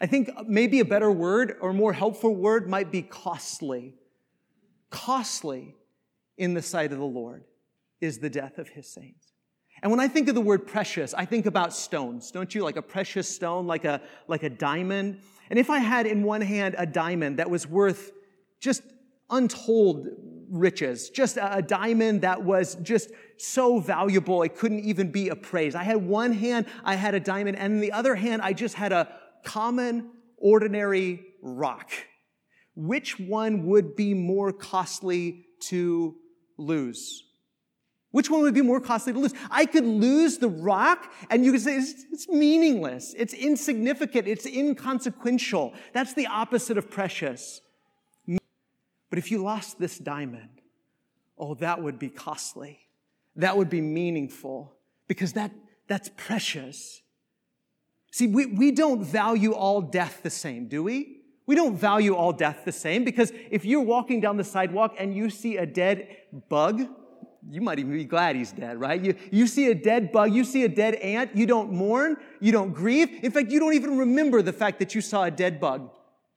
I 0.00 0.06
think 0.06 0.30
maybe 0.46 0.80
a 0.80 0.84
better 0.84 1.10
word 1.10 1.56
or 1.60 1.72
more 1.72 1.92
helpful 1.92 2.34
word 2.34 2.68
might 2.68 2.90
be 2.90 3.02
costly. 3.02 3.94
Costly 4.90 5.76
in 6.36 6.54
the 6.54 6.62
sight 6.62 6.92
of 6.92 6.98
the 6.98 7.04
Lord 7.04 7.44
is 8.00 8.18
the 8.18 8.30
death 8.30 8.58
of 8.58 8.68
his 8.68 8.88
saints. 8.88 9.32
And 9.82 9.90
when 9.90 10.00
I 10.00 10.08
think 10.08 10.28
of 10.28 10.34
the 10.34 10.40
word 10.40 10.66
precious, 10.66 11.12
I 11.14 11.26
think 11.26 11.46
about 11.46 11.74
stones, 11.74 12.30
don't 12.30 12.54
you? 12.54 12.62
Like 12.64 12.76
a 12.76 12.82
precious 12.82 13.28
stone, 13.28 13.66
like 13.66 13.84
a, 13.84 14.00
like 14.28 14.42
a 14.42 14.50
diamond. 14.50 15.20
And 15.50 15.58
if 15.58 15.68
I 15.68 15.78
had 15.78 16.06
in 16.06 16.22
one 16.22 16.40
hand 16.40 16.74
a 16.78 16.86
diamond 16.86 17.38
that 17.38 17.50
was 17.50 17.66
worth 17.66 18.12
just 18.60 18.82
untold 19.34 20.08
riches, 20.48 21.10
just 21.10 21.36
a, 21.36 21.62
diamond 21.66 22.22
that 22.22 22.42
was 22.42 22.76
just 22.76 23.10
so 23.36 23.80
valuable 23.80 24.42
it 24.42 24.56
couldn't 24.56 24.80
even 24.80 25.10
be 25.10 25.28
appraised. 25.28 25.76
I 25.76 25.82
had 25.82 25.96
one 25.96 26.32
hand, 26.32 26.66
I 26.84 26.94
had 26.94 27.14
a 27.14 27.20
diamond, 27.20 27.58
and 27.58 27.74
in 27.74 27.80
the 27.80 27.92
other 27.92 28.14
hand, 28.14 28.42
I 28.42 28.52
just 28.52 28.74
had 28.74 28.92
a 28.92 29.08
common, 29.44 30.10
ordinary 30.38 31.24
rock. 31.42 31.90
Which 32.76 33.18
one 33.18 33.66
would 33.66 33.96
be 33.96 34.14
more 34.14 34.52
costly 34.52 35.46
to 35.68 36.16
lose? 36.56 37.24
Which 38.10 38.30
one 38.30 38.42
would 38.42 38.54
be 38.54 38.62
more 38.62 38.80
costly 38.80 39.12
to 39.12 39.18
lose? 39.18 39.34
I 39.50 39.66
could 39.66 39.84
lose 39.84 40.38
the 40.38 40.48
rock 40.48 41.12
and 41.30 41.44
you 41.44 41.50
could 41.50 41.62
say 41.62 41.76
it's, 41.76 42.04
it's, 42.12 42.28
meaningless. 42.28 43.12
It's 43.18 43.34
insignificant. 43.34 44.28
It's 44.28 44.46
inconsequential. 44.46 45.74
That's 45.92 46.14
the 46.14 46.28
opposite 46.28 46.78
of 46.78 46.88
precious. 46.88 47.60
But 49.14 49.18
if 49.20 49.30
you 49.30 49.38
lost 49.44 49.78
this 49.78 49.96
diamond, 49.96 50.60
oh, 51.38 51.54
that 51.54 51.80
would 51.80 52.00
be 52.00 52.08
costly. 52.08 52.80
That 53.36 53.56
would 53.56 53.70
be 53.70 53.80
meaningful 53.80 54.74
because 55.06 55.34
that, 55.34 55.52
that's 55.86 56.10
precious. 56.16 57.00
See, 58.10 58.26
we, 58.26 58.46
we 58.46 58.72
don't 58.72 59.04
value 59.04 59.52
all 59.52 59.80
death 59.80 60.24
the 60.24 60.30
same, 60.30 60.66
do 60.66 60.82
we? 60.82 61.20
We 61.46 61.54
don't 61.54 61.76
value 61.76 62.16
all 62.16 62.32
death 62.32 62.62
the 62.64 62.72
same 62.72 63.04
because 63.04 63.32
if 63.52 63.64
you're 63.64 63.82
walking 63.82 64.20
down 64.20 64.36
the 64.36 64.42
sidewalk 64.42 64.96
and 64.98 65.14
you 65.14 65.30
see 65.30 65.58
a 65.58 65.66
dead 65.66 66.08
bug, 66.48 66.84
you 67.48 67.60
might 67.60 67.78
even 67.78 67.92
be 67.92 68.06
glad 68.06 68.34
he's 68.34 68.50
dead, 68.50 68.80
right? 68.80 69.00
You, 69.00 69.14
you 69.30 69.46
see 69.46 69.70
a 69.70 69.76
dead 69.76 70.10
bug, 70.10 70.34
you 70.34 70.42
see 70.42 70.64
a 70.64 70.68
dead 70.68 70.96
ant, 70.96 71.36
you 71.36 71.46
don't 71.46 71.72
mourn, 71.72 72.16
you 72.40 72.50
don't 72.50 72.72
grieve. 72.72 73.20
In 73.22 73.30
fact, 73.30 73.52
you 73.52 73.60
don't 73.60 73.74
even 73.74 73.96
remember 73.96 74.42
the 74.42 74.52
fact 74.52 74.80
that 74.80 74.92
you 74.92 75.00
saw 75.00 75.22
a 75.22 75.30
dead 75.30 75.60
bug. 75.60 75.88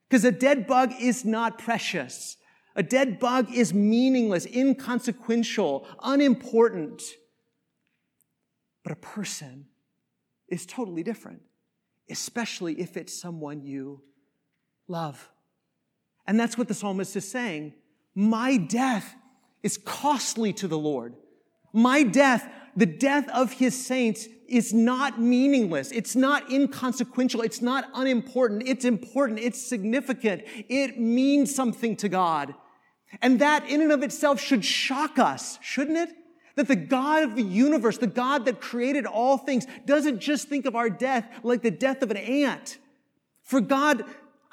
Because 0.07 0.23
a 0.23 0.31
dead 0.31 0.67
bug 0.67 0.93
is 0.99 1.25
not 1.25 1.57
precious. 1.57 2.36
A 2.77 2.83
dead 2.83 3.19
bug 3.19 3.51
is 3.51 3.73
meaningless, 3.73 4.45
inconsequential, 4.45 5.87
unimportant. 6.03 7.01
But 8.83 8.91
a 8.91 8.95
person 8.95 9.65
is 10.47 10.65
totally 10.67 11.01
different, 11.01 11.41
especially 12.09 12.79
if 12.79 12.95
it's 12.95 13.19
someone 13.19 13.65
you 13.65 14.03
love. 14.87 15.29
And 16.27 16.39
that's 16.39 16.55
what 16.55 16.67
the 16.67 16.75
psalmist 16.75 17.15
is 17.15 17.29
saying. 17.29 17.73
My 18.13 18.57
death 18.57 19.15
is 19.63 19.77
costly 19.77 20.53
to 20.53 20.67
the 20.67 20.77
Lord. 20.77 21.15
My 21.73 22.03
death, 22.03 22.47
the 22.75 22.85
death 22.85 23.27
of 23.29 23.53
his 23.53 23.85
saints, 23.85 24.27
is 24.47 24.71
not 24.71 25.19
meaningless. 25.19 25.91
It's 25.91 26.15
not 26.15 26.51
inconsequential. 26.51 27.41
It's 27.41 27.61
not 27.61 27.89
unimportant. 27.95 28.63
It's 28.67 28.85
important. 28.85 29.39
It's 29.39 29.61
significant. 29.61 30.43
It 30.69 30.99
means 30.99 31.53
something 31.53 31.95
to 31.97 32.07
God. 32.07 32.53
And 33.21 33.39
that 33.39 33.67
in 33.69 33.81
and 33.81 33.91
of 33.91 34.03
itself 34.03 34.39
should 34.39 34.65
shock 34.65 35.17
us, 35.17 35.59
shouldn't 35.61 35.97
it? 35.97 36.09
That 36.55 36.67
the 36.67 36.75
God 36.75 37.23
of 37.23 37.35
the 37.35 37.43
universe, 37.43 37.97
the 37.97 38.07
God 38.07 38.45
that 38.45 38.59
created 38.59 39.05
all 39.05 39.37
things, 39.37 39.65
doesn't 39.85 40.19
just 40.19 40.47
think 40.47 40.65
of 40.65 40.75
our 40.75 40.89
death 40.89 41.27
like 41.43 41.61
the 41.61 41.71
death 41.71 42.01
of 42.01 42.11
an 42.11 42.17
ant. 42.17 42.77
For 43.43 43.61
God 43.61 44.03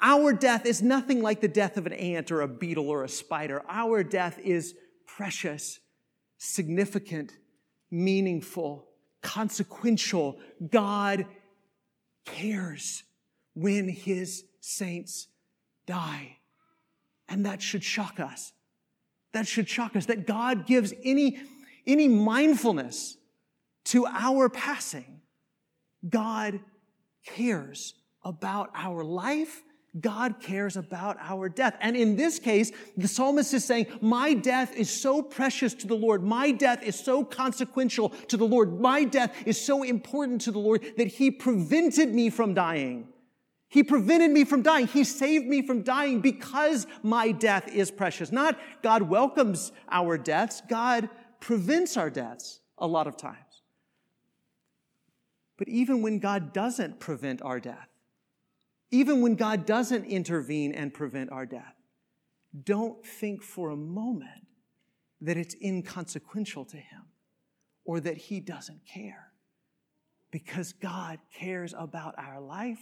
our 0.01 0.33
death 0.33 0.65
is 0.65 0.81
nothing 0.81 1.21
like 1.21 1.41
the 1.41 1.47
death 1.47 1.77
of 1.77 1.85
an 1.85 1.93
ant 1.93 2.31
or 2.31 2.41
a 2.41 2.47
beetle 2.47 2.89
or 2.89 3.03
a 3.03 3.09
spider. 3.09 3.63
Our 3.67 4.03
death 4.03 4.37
is 4.39 4.75
precious, 5.05 5.79
significant, 6.37 7.33
meaningful, 7.89 8.87
consequential. 9.21 10.37
God 10.69 11.25
cares 12.25 13.03
when 13.53 13.87
his 13.87 14.43
saints 14.59 15.27
die. 15.85 16.37
And 17.27 17.45
that 17.45 17.61
should 17.61 17.83
shock 17.83 18.19
us. 18.19 18.53
That 19.33 19.47
should 19.47 19.67
shock 19.67 19.95
us 19.95 20.05
that 20.05 20.27
God 20.27 20.65
gives 20.65 20.93
any, 21.03 21.39
any 21.85 22.07
mindfulness 22.07 23.17
to 23.85 24.05
our 24.05 24.49
passing. 24.49 25.21
God 26.07 26.59
cares 27.25 27.95
about 28.23 28.69
our 28.75 29.03
life 29.03 29.63
God 29.99 30.41
cares 30.41 30.75
about 30.75 31.17
our 31.21 31.47
death. 31.47 31.77
And 31.79 31.95
in 31.95 32.17
this 32.17 32.37
case, 32.37 32.71
the 32.97 33.07
psalmist 33.07 33.53
is 33.53 33.63
saying, 33.63 33.87
My 34.01 34.33
death 34.33 34.75
is 34.75 34.89
so 34.89 35.21
precious 35.21 35.73
to 35.75 35.87
the 35.87 35.95
Lord. 35.95 36.21
My 36.21 36.51
death 36.51 36.83
is 36.83 36.99
so 36.99 37.23
consequential 37.23 38.09
to 38.09 38.35
the 38.35 38.45
Lord. 38.45 38.79
My 38.79 39.05
death 39.05 39.33
is 39.45 39.59
so 39.59 39.83
important 39.83 40.41
to 40.41 40.51
the 40.51 40.59
Lord 40.59 40.83
that 40.97 41.07
He 41.07 41.31
prevented 41.31 42.13
me 42.13 42.29
from 42.29 42.53
dying. 42.53 43.07
He 43.75 43.83
prevented 43.83 44.31
me 44.31 44.45
from 44.45 44.61
dying. 44.61 44.87
He 44.87 45.03
saved 45.03 45.47
me 45.47 45.61
from 45.61 45.81
dying 45.81 46.21
because 46.21 46.87
my 47.03 47.33
death 47.33 47.67
is 47.67 47.91
precious. 47.91 48.31
Not 48.31 48.57
God 48.81 49.01
welcomes 49.01 49.73
our 49.91 50.17
deaths, 50.17 50.61
God 50.69 51.09
prevents 51.41 51.97
our 51.97 52.09
deaths 52.09 52.61
a 52.77 52.87
lot 52.87 53.05
of 53.05 53.17
times. 53.17 53.63
But 55.57 55.67
even 55.67 56.01
when 56.01 56.19
God 56.19 56.53
doesn't 56.53 57.01
prevent 57.01 57.41
our 57.41 57.59
death, 57.59 57.89
even 58.91 59.21
when 59.21 59.35
God 59.35 59.65
doesn't 59.65 60.05
intervene 60.05 60.71
and 60.71 60.93
prevent 60.93 61.33
our 61.33 61.45
death, 61.45 61.75
don't 62.63 63.05
think 63.05 63.43
for 63.43 63.71
a 63.71 63.75
moment 63.75 64.47
that 65.19 65.35
it's 65.35 65.53
inconsequential 65.61 66.63
to 66.63 66.77
Him 66.77 67.07
or 67.83 67.99
that 67.99 68.15
He 68.15 68.39
doesn't 68.39 68.85
care. 68.85 69.33
Because 70.31 70.71
God 70.71 71.19
cares 71.33 71.73
about 71.77 72.15
our 72.17 72.39
life 72.39 72.79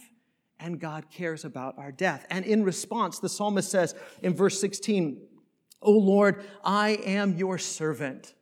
and 0.60 0.80
God 0.80 1.10
cares 1.10 1.44
about 1.44 1.78
our 1.78 1.92
death. 1.92 2.26
And 2.30 2.44
in 2.44 2.64
response, 2.64 3.18
the 3.18 3.28
psalmist 3.28 3.70
says 3.70 3.94
in 4.22 4.34
verse 4.34 4.60
16, 4.60 5.20
O 5.82 5.92
Lord, 5.92 6.44
I 6.64 6.90
am 7.04 7.36
your 7.36 7.58
servant. 7.58 8.34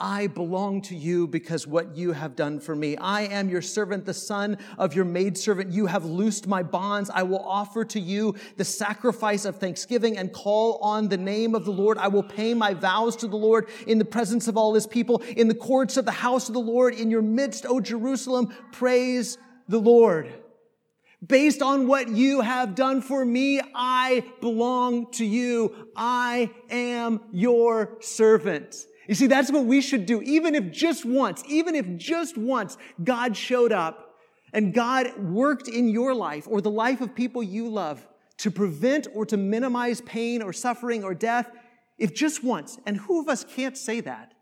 I 0.00 0.28
belong 0.28 0.80
to 0.82 0.96
you 0.96 1.26
because 1.26 1.66
what 1.66 1.94
you 1.94 2.12
have 2.12 2.34
done 2.34 2.58
for 2.58 2.74
me. 2.74 2.96
I 2.96 3.22
am 3.22 3.50
your 3.50 3.60
servant, 3.60 4.06
the 4.06 4.14
son 4.14 4.56
of 4.78 4.94
your 4.94 5.04
maidservant. 5.04 5.70
You 5.72 5.86
have 5.86 6.06
loosed 6.06 6.46
my 6.46 6.62
bonds. 6.62 7.10
I 7.10 7.22
will 7.22 7.46
offer 7.46 7.84
to 7.84 8.00
you 8.00 8.34
the 8.56 8.64
sacrifice 8.64 9.44
of 9.44 9.56
thanksgiving 9.56 10.16
and 10.16 10.32
call 10.32 10.78
on 10.78 11.08
the 11.08 11.18
name 11.18 11.54
of 11.54 11.66
the 11.66 11.70
Lord. 11.70 11.98
I 11.98 12.08
will 12.08 12.22
pay 12.22 12.54
my 12.54 12.72
vows 12.72 13.14
to 13.16 13.28
the 13.28 13.36
Lord 13.36 13.68
in 13.86 13.98
the 13.98 14.04
presence 14.06 14.48
of 14.48 14.56
all 14.56 14.72
his 14.72 14.86
people, 14.86 15.18
in 15.36 15.48
the 15.48 15.54
courts 15.54 15.98
of 15.98 16.06
the 16.06 16.12
house 16.12 16.48
of 16.48 16.54
the 16.54 16.60
Lord, 16.60 16.94
in 16.94 17.10
your 17.10 17.22
midst, 17.22 17.66
O 17.66 17.78
Jerusalem. 17.78 18.54
Praise 18.72 19.36
the 19.68 19.78
Lord. 19.78 20.32
Based 21.26 21.60
on 21.60 21.86
what 21.86 22.08
you 22.08 22.40
have 22.40 22.74
done 22.74 23.02
for 23.02 23.24
me, 23.24 23.60
I 23.74 24.24
belong 24.40 25.10
to 25.12 25.24
you. 25.24 25.88
I 25.94 26.50
am 26.70 27.20
your 27.30 27.98
servant. 28.00 28.74
You 29.06 29.14
see, 29.14 29.26
that's 29.26 29.50
what 29.50 29.66
we 29.66 29.82
should 29.82 30.06
do. 30.06 30.22
Even 30.22 30.54
if 30.54 30.70
just 30.70 31.04
once, 31.04 31.42
even 31.46 31.74
if 31.74 31.96
just 31.96 32.38
once 32.38 32.78
God 33.02 33.36
showed 33.36 33.72
up 33.72 34.14
and 34.52 34.72
God 34.72 35.16
worked 35.18 35.68
in 35.68 35.88
your 35.88 36.14
life 36.14 36.46
or 36.48 36.60
the 36.60 36.70
life 36.70 37.00
of 37.00 37.14
people 37.14 37.42
you 37.42 37.68
love 37.68 38.06
to 38.38 38.50
prevent 38.50 39.06
or 39.14 39.26
to 39.26 39.36
minimize 39.36 40.00
pain 40.02 40.42
or 40.42 40.52
suffering 40.52 41.04
or 41.04 41.12
death, 41.12 41.50
if 41.98 42.14
just 42.14 42.42
once, 42.42 42.78
and 42.86 42.96
who 42.96 43.20
of 43.20 43.28
us 43.28 43.44
can't 43.44 43.76
say 43.76 44.00
that, 44.00 44.32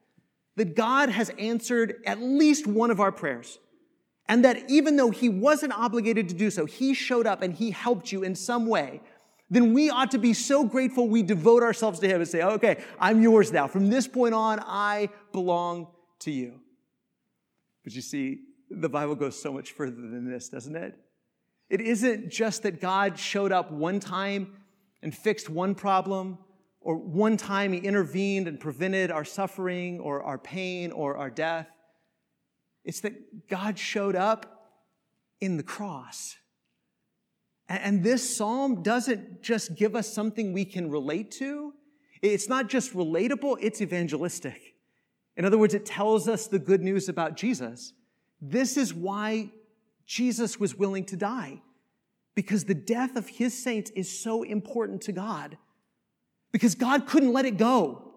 that 0.54 0.76
God 0.76 1.08
has 1.08 1.30
answered 1.38 1.96
at 2.06 2.20
least 2.20 2.68
one 2.68 2.92
of 2.92 3.00
our 3.00 3.10
prayers. 3.10 3.58
And 4.28 4.44
that 4.44 4.68
even 4.68 4.96
though 4.96 5.10
he 5.10 5.28
wasn't 5.28 5.72
obligated 5.72 6.28
to 6.28 6.34
do 6.34 6.50
so, 6.50 6.66
he 6.66 6.92
showed 6.92 7.26
up 7.26 7.42
and 7.42 7.54
he 7.54 7.70
helped 7.70 8.12
you 8.12 8.22
in 8.22 8.34
some 8.34 8.66
way 8.66 9.00
then 9.50 9.72
we 9.72 9.90
ought 9.90 10.10
to 10.10 10.18
be 10.18 10.34
so 10.34 10.64
grateful 10.64 11.08
we 11.08 11.22
devote 11.22 11.62
ourselves 11.62 12.00
to 12.00 12.08
Him 12.08 12.20
and 12.20 12.28
say, 12.28 12.42
okay, 12.42 12.82
I'm 13.00 13.22
yours 13.22 13.52
now. 13.52 13.66
From 13.66 13.88
this 13.88 14.06
point 14.06 14.34
on, 14.34 14.60
I 14.60 15.08
belong 15.32 15.88
to 16.20 16.30
you. 16.30 16.60
But 17.82 17.94
you 17.94 18.02
see, 18.02 18.40
the 18.70 18.88
Bible 18.88 19.14
goes 19.14 19.40
so 19.40 19.52
much 19.52 19.72
further 19.72 19.96
than 19.96 20.30
this, 20.30 20.48
doesn't 20.48 20.76
it? 20.76 20.98
It 21.70 21.80
isn't 21.80 22.30
just 22.30 22.62
that 22.64 22.80
God 22.80 23.18
showed 23.18 23.52
up 23.52 23.70
one 23.70 24.00
time 24.00 24.54
and 25.02 25.14
fixed 25.14 25.48
one 25.48 25.74
problem, 25.74 26.38
or 26.80 26.96
one 26.96 27.36
time 27.36 27.72
He 27.72 27.78
intervened 27.78 28.48
and 28.48 28.58
prevented 28.60 29.10
our 29.10 29.24
suffering 29.24 30.00
or 30.00 30.22
our 30.22 30.38
pain 30.38 30.92
or 30.92 31.16
our 31.16 31.30
death. 31.30 31.68
It's 32.88 33.00
that 33.00 33.48
God 33.48 33.78
showed 33.78 34.16
up 34.16 34.70
in 35.42 35.58
the 35.58 35.62
cross. 35.62 36.36
And 37.68 38.02
this 38.02 38.34
psalm 38.34 38.82
doesn't 38.82 39.42
just 39.42 39.74
give 39.74 39.94
us 39.94 40.10
something 40.10 40.54
we 40.54 40.64
can 40.64 40.90
relate 40.90 41.30
to. 41.32 41.74
It's 42.22 42.48
not 42.48 42.70
just 42.70 42.94
relatable, 42.94 43.58
it's 43.60 43.82
evangelistic. 43.82 44.74
In 45.36 45.44
other 45.44 45.58
words, 45.58 45.74
it 45.74 45.84
tells 45.84 46.28
us 46.28 46.46
the 46.46 46.58
good 46.58 46.82
news 46.82 47.10
about 47.10 47.36
Jesus. 47.36 47.92
This 48.40 48.78
is 48.78 48.94
why 48.94 49.50
Jesus 50.06 50.58
was 50.58 50.74
willing 50.74 51.04
to 51.04 51.16
die. 51.16 51.60
Because 52.34 52.64
the 52.64 52.74
death 52.74 53.16
of 53.16 53.28
his 53.28 53.52
saints 53.52 53.90
is 53.90 54.18
so 54.18 54.44
important 54.44 55.02
to 55.02 55.12
God. 55.12 55.58
Because 56.52 56.74
God 56.74 57.06
couldn't 57.06 57.34
let 57.34 57.44
it 57.44 57.58
go. 57.58 58.07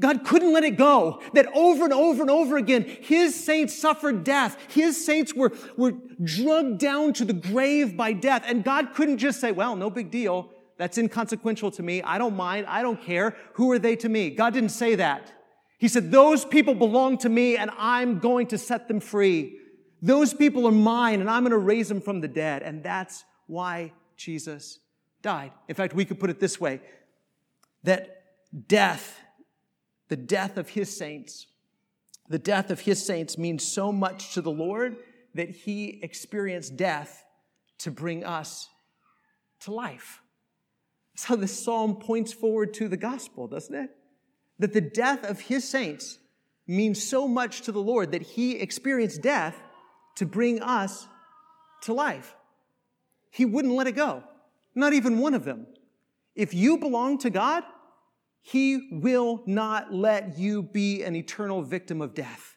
God 0.00 0.24
couldn't 0.24 0.52
let 0.52 0.64
it 0.64 0.76
go. 0.76 1.22
That 1.34 1.46
over 1.54 1.84
and 1.84 1.92
over 1.92 2.22
and 2.22 2.30
over 2.30 2.56
again, 2.56 2.84
his 2.84 3.44
saints 3.44 3.78
suffered 3.78 4.24
death. 4.24 4.56
His 4.68 5.04
saints 5.04 5.34
were, 5.34 5.52
were 5.76 5.92
drugged 6.22 6.78
down 6.78 7.12
to 7.14 7.24
the 7.24 7.32
grave 7.32 7.96
by 7.96 8.12
death. 8.12 8.42
And 8.46 8.64
God 8.64 8.94
couldn't 8.94 9.18
just 9.18 9.40
say, 9.40 9.52
well, 9.52 9.76
no 9.76 9.90
big 9.90 10.10
deal. 10.10 10.50
That's 10.78 10.98
inconsequential 10.98 11.70
to 11.72 11.82
me. 11.82 12.02
I 12.02 12.18
don't 12.18 12.34
mind. 12.34 12.66
I 12.66 12.82
don't 12.82 13.00
care. 13.00 13.36
Who 13.54 13.70
are 13.70 13.78
they 13.78 13.94
to 13.96 14.08
me? 14.08 14.30
God 14.30 14.54
didn't 14.54 14.70
say 14.70 14.96
that. 14.96 15.32
He 15.78 15.88
said, 15.88 16.10
those 16.10 16.44
people 16.44 16.74
belong 16.74 17.18
to 17.18 17.28
me 17.28 17.56
and 17.56 17.70
I'm 17.76 18.18
going 18.18 18.48
to 18.48 18.58
set 18.58 18.88
them 18.88 18.98
free. 18.98 19.58
Those 20.00 20.34
people 20.34 20.66
are 20.66 20.72
mine 20.72 21.20
and 21.20 21.30
I'm 21.30 21.42
going 21.42 21.52
to 21.52 21.58
raise 21.58 21.88
them 21.88 22.00
from 22.00 22.20
the 22.20 22.28
dead. 22.28 22.62
And 22.62 22.82
that's 22.82 23.24
why 23.46 23.92
Jesus 24.16 24.80
died. 25.22 25.52
In 25.68 25.76
fact, 25.76 25.94
we 25.94 26.04
could 26.04 26.18
put 26.18 26.30
it 26.30 26.40
this 26.40 26.60
way, 26.60 26.80
that 27.84 28.24
death 28.66 29.20
the 30.12 30.16
death 30.18 30.58
of 30.58 30.68
his 30.68 30.94
saints, 30.94 31.46
the 32.28 32.38
death 32.38 32.70
of 32.70 32.80
his 32.80 33.02
saints 33.02 33.38
means 33.38 33.64
so 33.64 33.90
much 33.90 34.34
to 34.34 34.42
the 34.42 34.50
Lord 34.50 34.98
that 35.34 35.48
he 35.48 36.00
experienced 36.02 36.76
death 36.76 37.24
to 37.78 37.90
bring 37.90 38.22
us 38.22 38.68
to 39.60 39.72
life. 39.72 40.20
So 41.14 41.34
this 41.34 41.64
psalm 41.64 41.96
points 41.96 42.30
forward 42.30 42.74
to 42.74 42.88
the 42.88 42.96
gospel, 42.98 43.48
doesn't 43.48 43.74
it? 43.74 43.88
That 44.58 44.74
the 44.74 44.82
death 44.82 45.24
of 45.24 45.40
his 45.40 45.66
saints 45.66 46.18
means 46.66 47.02
so 47.02 47.26
much 47.26 47.62
to 47.62 47.72
the 47.72 47.80
Lord 47.80 48.12
that 48.12 48.20
he 48.20 48.56
experienced 48.56 49.22
death 49.22 49.56
to 50.16 50.26
bring 50.26 50.60
us 50.60 51.08
to 51.84 51.94
life. 51.94 52.36
He 53.30 53.46
wouldn't 53.46 53.72
let 53.72 53.86
it 53.86 53.96
go. 53.96 54.24
Not 54.74 54.92
even 54.92 55.20
one 55.20 55.32
of 55.32 55.46
them. 55.46 55.68
If 56.34 56.52
you 56.52 56.76
belong 56.76 57.16
to 57.20 57.30
God, 57.30 57.64
he 58.42 58.88
will 58.90 59.42
not 59.46 59.94
let 59.94 60.36
you 60.36 60.64
be 60.64 61.04
an 61.04 61.14
eternal 61.14 61.62
victim 61.62 62.02
of 62.02 62.12
death. 62.12 62.56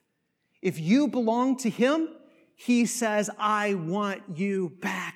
If 0.61 0.79
you 0.79 1.07
belong 1.07 1.57
to 1.57 1.69
Him, 1.69 2.09
He 2.55 2.87
says, 2.87 3.29
I 3.37 3.75
want 3.75 4.23
you 4.33 4.73
back. 4.81 5.15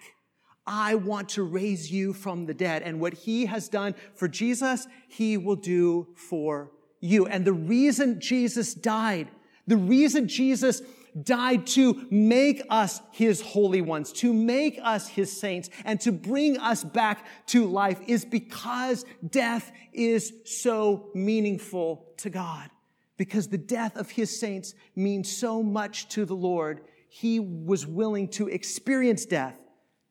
I 0.68 0.94
want 0.94 1.30
to 1.30 1.44
raise 1.44 1.92
you 1.92 2.14
from 2.14 2.46
the 2.46 2.54
dead. 2.54 2.84
And 2.84 3.00
what 3.02 3.16
He 3.16 3.48
has 3.48 3.68
done 3.68 3.96
for 4.14 4.28
Jesus, 4.28 4.88
He 5.08 5.38
will 5.38 5.56
do 5.56 6.10
for 6.16 6.72
you. 7.00 7.26
And 7.26 7.44
the 7.44 7.54
reason 7.54 8.22
Jesus 8.22 8.76
died, 8.76 9.30
the 9.66 9.78
reason 9.78 10.28
Jesus 10.28 10.84
died 11.24 11.68
to 11.68 12.08
make 12.10 12.62
us 12.70 13.02
his 13.12 13.42
holy 13.42 13.82
ones, 13.82 14.12
to 14.14 14.34
make 14.34 14.80
us 14.82 15.08
his 15.08 15.38
saints, 15.40 15.70
and 15.86 16.00
to 16.02 16.12
bring 16.12 16.58
us 16.58 16.84
back 16.84 17.26
to 17.48 17.66
life 17.66 18.00
is 18.08 18.26
because 18.26 19.06
death 19.28 19.72
is 19.94 20.34
so 20.46 21.10
meaningful 21.14 22.06
to 22.18 22.30
God. 22.30 22.70
Because 23.18 23.48
the 23.48 23.58
death 23.58 23.98
of 23.98 24.12
his 24.12 24.40
saints 24.40 24.74
means 24.96 25.36
so 25.36 25.62
much 25.62 26.08
to 26.10 26.26
the 26.26 26.36
Lord, 26.36 26.82
he 27.10 27.40
was 27.40 27.86
willing 27.86 28.28
to 28.30 28.48
experience 28.48 29.26
death 29.26 29.56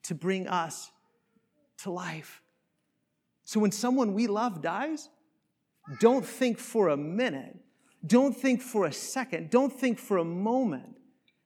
to 0.05 0.15
bring 0.15 0.47
us 0.49 0.91
to 1.79 1.91
life. 1.91 2.43
So 3.45 3.61
when 3.61 3.73
someone 3.73 4.15
we 4.15 4.27
love 4.27 4.61
dies, 4.61 5.09
don't 6.01 6.25
think 6.25 6.59
for 6.59 6.89
a 6.89 6.97
minute 6.97 7.57
don't 8.07 8.37
think 8.37 8.63
for 8.63 8.87
a 8.87 8.93
second, 8.93 9.51
don't 9.51 9.73
think 9.73 9.99
for 9.99 10.19
a 10.19 10.25
moment 10.25 10.97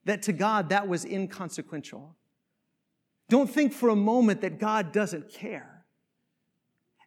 that 0.05 0.23
to 0.23 0.33
God 0.33 0.69
that 0.69 0.87
was 0.87 1.05
inconsequential. 1.05 2.15
Don't 3.29 3.49
think 3.49 3.73
for 3.73 3.89
a 3.89 3.95
moment 3.95 4.41
that 4.41 4.59
God 4.59 4.91
doesn't 4.91 5.29
care. 5.29 5.85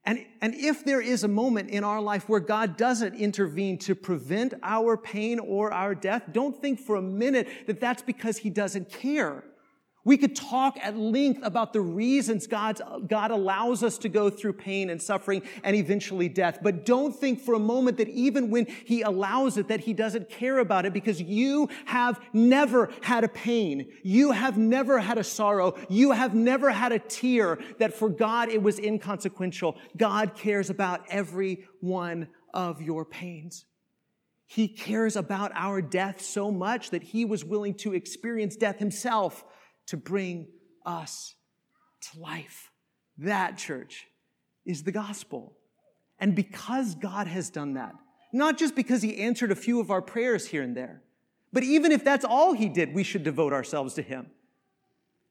And, 0.04 0.24
and 0.40 0.54
if 0.54 0.84
there 0.84 1.00
is 1.00 1.24
a 1.24 1.28
moment 1.28 1.70
in 1.70 1.82
our 1.82 2.00
life 2.00 2.28
where 2.28 2.40
God 2.40 2.76
doesn't 2.76 3.16
intervene 3.16 3.76
to 3.78 3.94
prevent 3.96 4.54
our 4.62 4.96
pain 4.96 5.40
or 5.40 5.72
our 5.72 5.96
death, 5.96 6.22
don't 6.32 6.56
think 6.60 6.78
for 6.78 6.94
a 6.94 7.02
minute 7.02 7.48
that 7.66 7.80
that's 7.80 8.02
because 8.02 8.38
He 8.38 8.48
doesn't 8.48 8.88
care. 8.88 9.42
We 10.06 10.16
could 10.16 10.36
talk 10.36 10.78
at 10.80 10.96
length 10.96 11.40
about 11.42 11.72
the 11.72 11.80
reasons 11.80 12.46
God, 12.46 12.80
God 13.08 13.32
allows 13.32 13.82
us 13.82 13.98
to 13.98 14.08
go 14.08 14.30
through 14.30 14.52
pain 14.52 14.88
and 14.88 15.02
suffering 15.02 15.42
and 15.64 15.74
eventually 15.74 16.28
death. 16.28 16.60
But 16.62 16.86
don't 16.86 17.12
think 17.12 17.40
for 17.40 17.54
a 17.54 17.58
moment 17.58 17.96
that 17.98 18.08
even 18.10 18.48
when 18.48 18.66
He 18.66 19.02
allows 19.02 19.56
it, 19.56 19.66
that 19.66 19.80
He 19.80 19.92
doesn't 19.92 20.30
care 20.30 20.60
about 20.60 20.86
it 20.86 20.92
because 20.92 21.20
you 21.20 21.68
have 21.86 22.20
never 22.32 22.88
had 23.02 23.24
a 23.24 23.28
pain. 23.28 23.90
You 24.04 24.30
have 24.30 24.56
never 24.56 25.00
had 25.00 25.18
a 25.18 25.24
sorrow. 25.24 25.76
You 25.88 26.12
have 26.12 26.36
never 26.36 26.70
had 26.70 26.92
a 26.92 27.00
tear 27.00 27.58
that 27.80 27.92
for 27.92 28.08
God 28.08 28.48
it 28.48 28.62
was 28.62 28.78
inconsequential. 28.78 29.76
God 29.96 30.36
cares 30.36 30.70
about 30.70 31.04
every 31.10 31.66
one 31.80 32.28
of 32.54 32.80
your 32.80 33.04
pains. 33.04 33.64
He 34.46 34.68
cares 34.68 35.16
about 35.16 35.50
our 35.56 35.82
death 35.82 36.20
so 36.20 36.52
much 36.52 36.90
that 36.90 37.02
He 37.02 37.24
was 37.24 37.44
willing 37.44 37.74
to 37.78 37.92
experience 37.92 38.54
death 38.54 38.78
Himself 38.78 39.44
to 39.86 39.96
bring 39.96 40.48
us 40.84 41.34
to 42.00 42.20
life. 42.20 42.70
That, 43.18 43.56
church, 43.56 44.06
is 44.64 44.82
the 44.82 44.92
gospel. 44.92 45.56
And 46.18 46.34
because 46.34 46.94
God 46.94 47.26
has 47.26 47.50
done 47.50 47.74
that, 47.74 47.94
not 48.32 48.58
just 48.58 48.74
because 48.74 49.02
He 49.02 49.18
answered 49.18 49.50
a 49.50 49.56
few 49.56 49.80
of 49.80 49.90
our 49.90 50.02
prayers 50.02 50.46
here 50.46 50.62
and 50.62 50.76
there, 50.76 51.02
but 51.52 51.62
even 51.62 51.92
if 51.92 52.04
that's 52.04 52.24
all 52.24 52.52
He 52.52 52.68
did, 52.68 52.94
we 52.94 53.02
should 53.02 53.22
devote 53.22 53.52
ourselves 53.52 53.94
to 53.94 54.02
Him. 54.02 54.26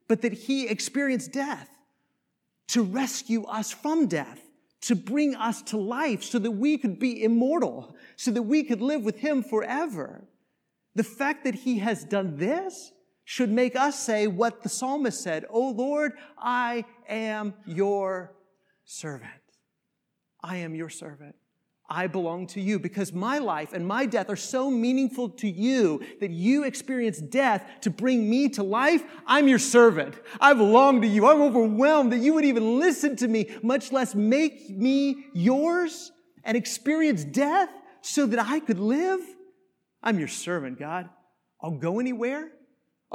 But 0.07 0.21
that 0.21 0.33
He 0.33 0.67
experienced 0.67 1.31
death 1.31 1.69
to 2.67 2.81
rescue 2.81 3.43
us 3.45 3.71
from 3.71 4.07
death, 4.07 4.41
to 4.81 4.95
bring 4.95 5.35
us 5.35 5.61
to 5.63 5.77
life 5.77 6.23
so 6.23 6.39
that 6.39 6.51
we 6.51 6.77
could 6.77 6.99
be 6.99 7.23
immortal, 7.23 7.95
so 8.15 8.31
that 8.31 8.43
we 8.43 8.63
could 8.63 8.81
live 8.81 9.03
with 9.03 9.19
Him 9.19 9.43
forever. 9.43 10.23
The 10.95 11.03
fact 11.03 11.43
that 11.43 11.55
He 11.55 11.79
has 11.79 12.03
done 12.03 12.37
this 12.37 12.91
should 13.25 13.49
make 13.49 13.75
us 13.75 13.99
say 13.99 14.27
what 14.27 14.61
the 14.63 14.69
psalmist 14.69 15.21
said, 15.21 15.45
Oh 15.49 15.69
Lord, 15.71 16.13
I 16.37 16.85
am 17.09 17.55
your 17.65 18.33
servant. 18.85 19.31
I 20.43 20.57
am 20.57 20.75
your 20.75 20.89
servant. 20.89 21.35
I 21.89 22.07
belong 22.07 22.47
to 22.47 22.61
you 22.61 22.79
because 22.79 23.13
my 23.13 23.37
life 23.37 23.73
and 23.73 23.85
my 23.87 24.05
death 24.05 24.29
are 24.29 24.35
so 24.35 24.71
meaningful 24.71 25.29
to 25.29 25.49
you 25.49 26.03
that 26.19 26.31
you 26.31 26.63
experience 26.63 27.19
death 27.19 27.63
to 27.81 27.91
bring 27.91 28.27
me 28.27 28.49
to 28.49 28.63
life. 28.63 29.03
I'm 29.27 29.47
your 29.47 29.59
servant. 29.59 30.15
I 30.39 30.53
belong 30.53 31.01
to 31.01 31.07
you. 31.07 31.27
I'm 31.27 31.41
overwhelmed 31.41 32.11
that 32.11 32.19
you 32.19 32.33
would 32.33 32.45
even 32.45 32.79
listen 32.79 33.15
to 33.17 33.27
me, 33.27 33.55
much 33.61 33.91
less 33.91 34.15
make 34.15 34.69
me 34.69 35.25
yours 35.33 36.11
and 36.43 36.57
experience 36.57 37.23
death 37.23 37.69
so 38.01 38.25
that 38.27 38.39
I 38.39 38.59
could 38.59 38.79
live. 38.79 39.19
I'm 40.01 40.17
your 40.17 40.27
servant, 40.27 40.79
God. 40.79 41.09
I'll 41.61 41.77
go 41.77 41.99
anywhere. 41.99 42.51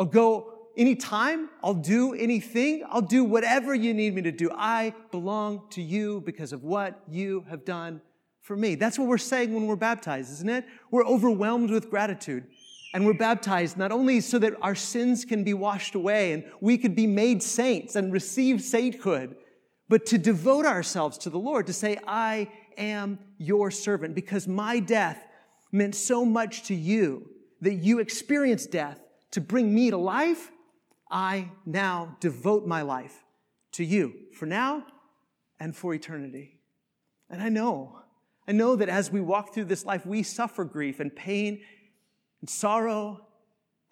I'll 0.00 0.06
go 0.06 0.54
anytime. 0.78 1.50
I'll 1.62 1.74
do 1.74 2.14
anything. 2.14 2.84
I'll 2.88 3.02
do 3.02 3.22
whatever 3.22 3.74
you 3.74 3.92
need 3.92 4.14
me 4.14 4.22
to 4.22 4.32
do. 4.32 4.50
I 4.50 4.94
belong 5.10 5.64
to 5.72 5.82
you 5.82 6.22
because 6.24 6.54
of 6.54 6.64
what 6.64 7.02
you 7.06 7.44
have 7.50 7.66
done 7.66 8.00
for 8.40 8.56
me. 8.56 8.76
That's 8.76 8.98
what 8.98 9.08
we're 9.08 9.18
saying 9.18 9.52
when 9.52 9.66
we're 9.66 9.76
baptized, 9.76 10.32
isn't 10.32 10.48
it? 10.48 10.64
We're 10.90 11.04
overwhelmed 11.04 11.68
with 11.68 11.90
gratitude. 11.90 12.46
And 12.94 13.04
we're 13.04 13.12
baptized 13.12 13.76
not 13.76 13.92
only 13.92 14.22
so 14.22 14.38
that 14.38 14.54
our 14.62 14.74
sins 14.74 15.26
can 15.26 15.44
be 15.44 15.52
washed 15.52 15.94
away 15.94 16.32
and 16.32 16.44
we 16.62 16.78
could 16.78 16.96
be 16.96 17.06
made 17.06 17.42
saints 17.42 17.94
and 17.94 18.10
receive 18.10 18.62
sainthood, 18.62 19.36
but 19.90 20.06
to 20.06 20.16
devote 20.16 20.64
ourselves 20.64 21.18
to 21.18 21.30
the 21.30 21.38
Lord, 21.38 21.66
to 21.66 21.74
say, 21.74 21.98
I 22.06 22.48
am 22.78 23.18
your 23.36 23.70
servant, 23.70 24.14
because 24.14 24.48
my 24.48 24.78
death 24.78 25.22
meant 25.72 25.94
so 25.94 26.24
much 26.24 26.62
to 26.64 26.74
you 26.74 27.28
that 27.60 27.74
you 27.74 27.98
experienced 27.98 28.70
death 28.70 28.98
to 29.32 29.40
bring 29.40 29.74
me 29.74 29.90
to 29.90 29.96
life. 29.96 30.50
I 31.10 31.50
now 31.66 32.16
devote 32.20 32.66
my 32.66 32.82
life 32.82 33.24
to 33.72 33.84
you 33.84 34.12
for 34.32 34.46
now 34.46 34.84
and 35.58 35.74
for 35.74 35.94
eternity. 35.94 36.60
And 37.28 37.42
I 37.42 37.48
know 37.48 38.00
I 38.50 38.52
know 38.52 38.74
that 38.74 38.88
as 38.88 39.12
we 39.12 39.20
walk 39.20 39.54
through 39.54 39.66
this 39.66 39.84
life, 39.84 40.04
we 40.04 40.24
suffer 40.24 40.64
grief 40.64 40.98
and 40.98 41.14
pain 41.14 41.60
and 42.40 42.50
sorrow, 42.50 43.24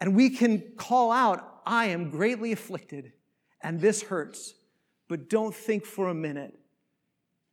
and 0.00 0.16
we 0.16 0.30
can 0.30 0.72
call 0.76 1.12
out, 1.12 1.60
I 1.64 1.86
am 1.86 2.10
greatly 2.10 2.50
afflicted, 2.50 3.12
and 3.60 3.80
this 3.80 4.02
hurts. 4.02 4.54
But 5.06 5.30
don't 5.30 5.54
think 5.54 5.86
for 5.86 6.08
a 6.08 6.14
minute 6.14 6.58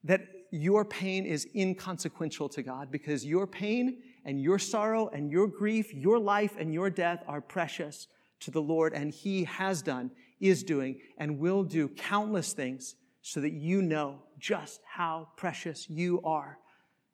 that 0.04 0.28
your 0.50 0.84
pain 0.84 1.28
is 1.28 1.48
inconsequential 1.56 2.50
to 2.50 2.64
God 2.64 2.90
because 2.90 3.24
your 3.24 3.46
pain 3.46 4.02
and 4.26 4.42
your 4.42 4.60
sorrow 4.60 5.10
and 5.10 5.32
your 5.32 5.48
grief, 5.48 5.94
your 5.94 6.20
life 6.20 6.56
and 6.60 6.74
your 6.74 6.90
death 6.90 7.24
are 7.28 7.42
precious 7.42 8.08
to 8.42 8.52
the 8.52 8.62
Lord, 8.62 8.94
and 8.94 9.14
He 9.14 9.46
has 9.46 9.82
done, 9.82 10.12
is 10.40 10.64
doing, 10.64 11.00
and 11.18 11.40
will 11.40 11.64
do 11.64 11.88
countless 11.88 12.54
things 12.54 12.96
so 13.22 13.40
that 13.40 13.54
you 13.54 13.82
know 13.82 14.20
just 14.38 14.82
how 14.86 15.30
precious 15.38 15.90
you 15.90 16.22
are 16.24 16.58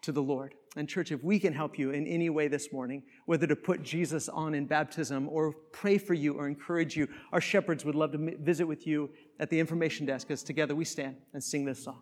to 0.01 0.11
the 0.11 0.21
Lord. 0.21 0.55
And, 0.75 0.87
church, 0.87 1.11
if 1.11 1.23
we 1.23 1.37
can 1.37 1.53
help 1.53 1.77
you 1.77 1.91
in 1.91 2.07
any 2.07 2.29
way 2.29 2.47
this 2.47 2.71
morning, 2.71 3.03
whether 3.25 3.45
to 3.45 3.55
put 3.55 3.83
Jesus 3.83 4.29
on 4.29 4.55
in 4.55 4.65
baptism 4.65 5.27
or 5.29 5.53
pray 5.73 5.97
for 5.97 6.13
you 6.13 6.33
or 6.33 6.47
encourage 6.47 6.95
you, 6.95 7.07
our 7.33 7.41
shepherds 7.41 7.83
would 7.83 7.95
love 7.95 8.13
to 8.13 8.37
visit 8.39 8.65
with 8.65 8.87
you 8.87 9.09
at 9.39 9.49
the 9.49 9.59
information 9.59 10.05
desk 10.05 10.31
as 10.31 10.43
together 10.43 10.73
we 10.73 10.85
stand 10.85 11.17
and 11.33 11.43
sing 11.43 11.65
this 11.65 11.83
song. 11.83 12.01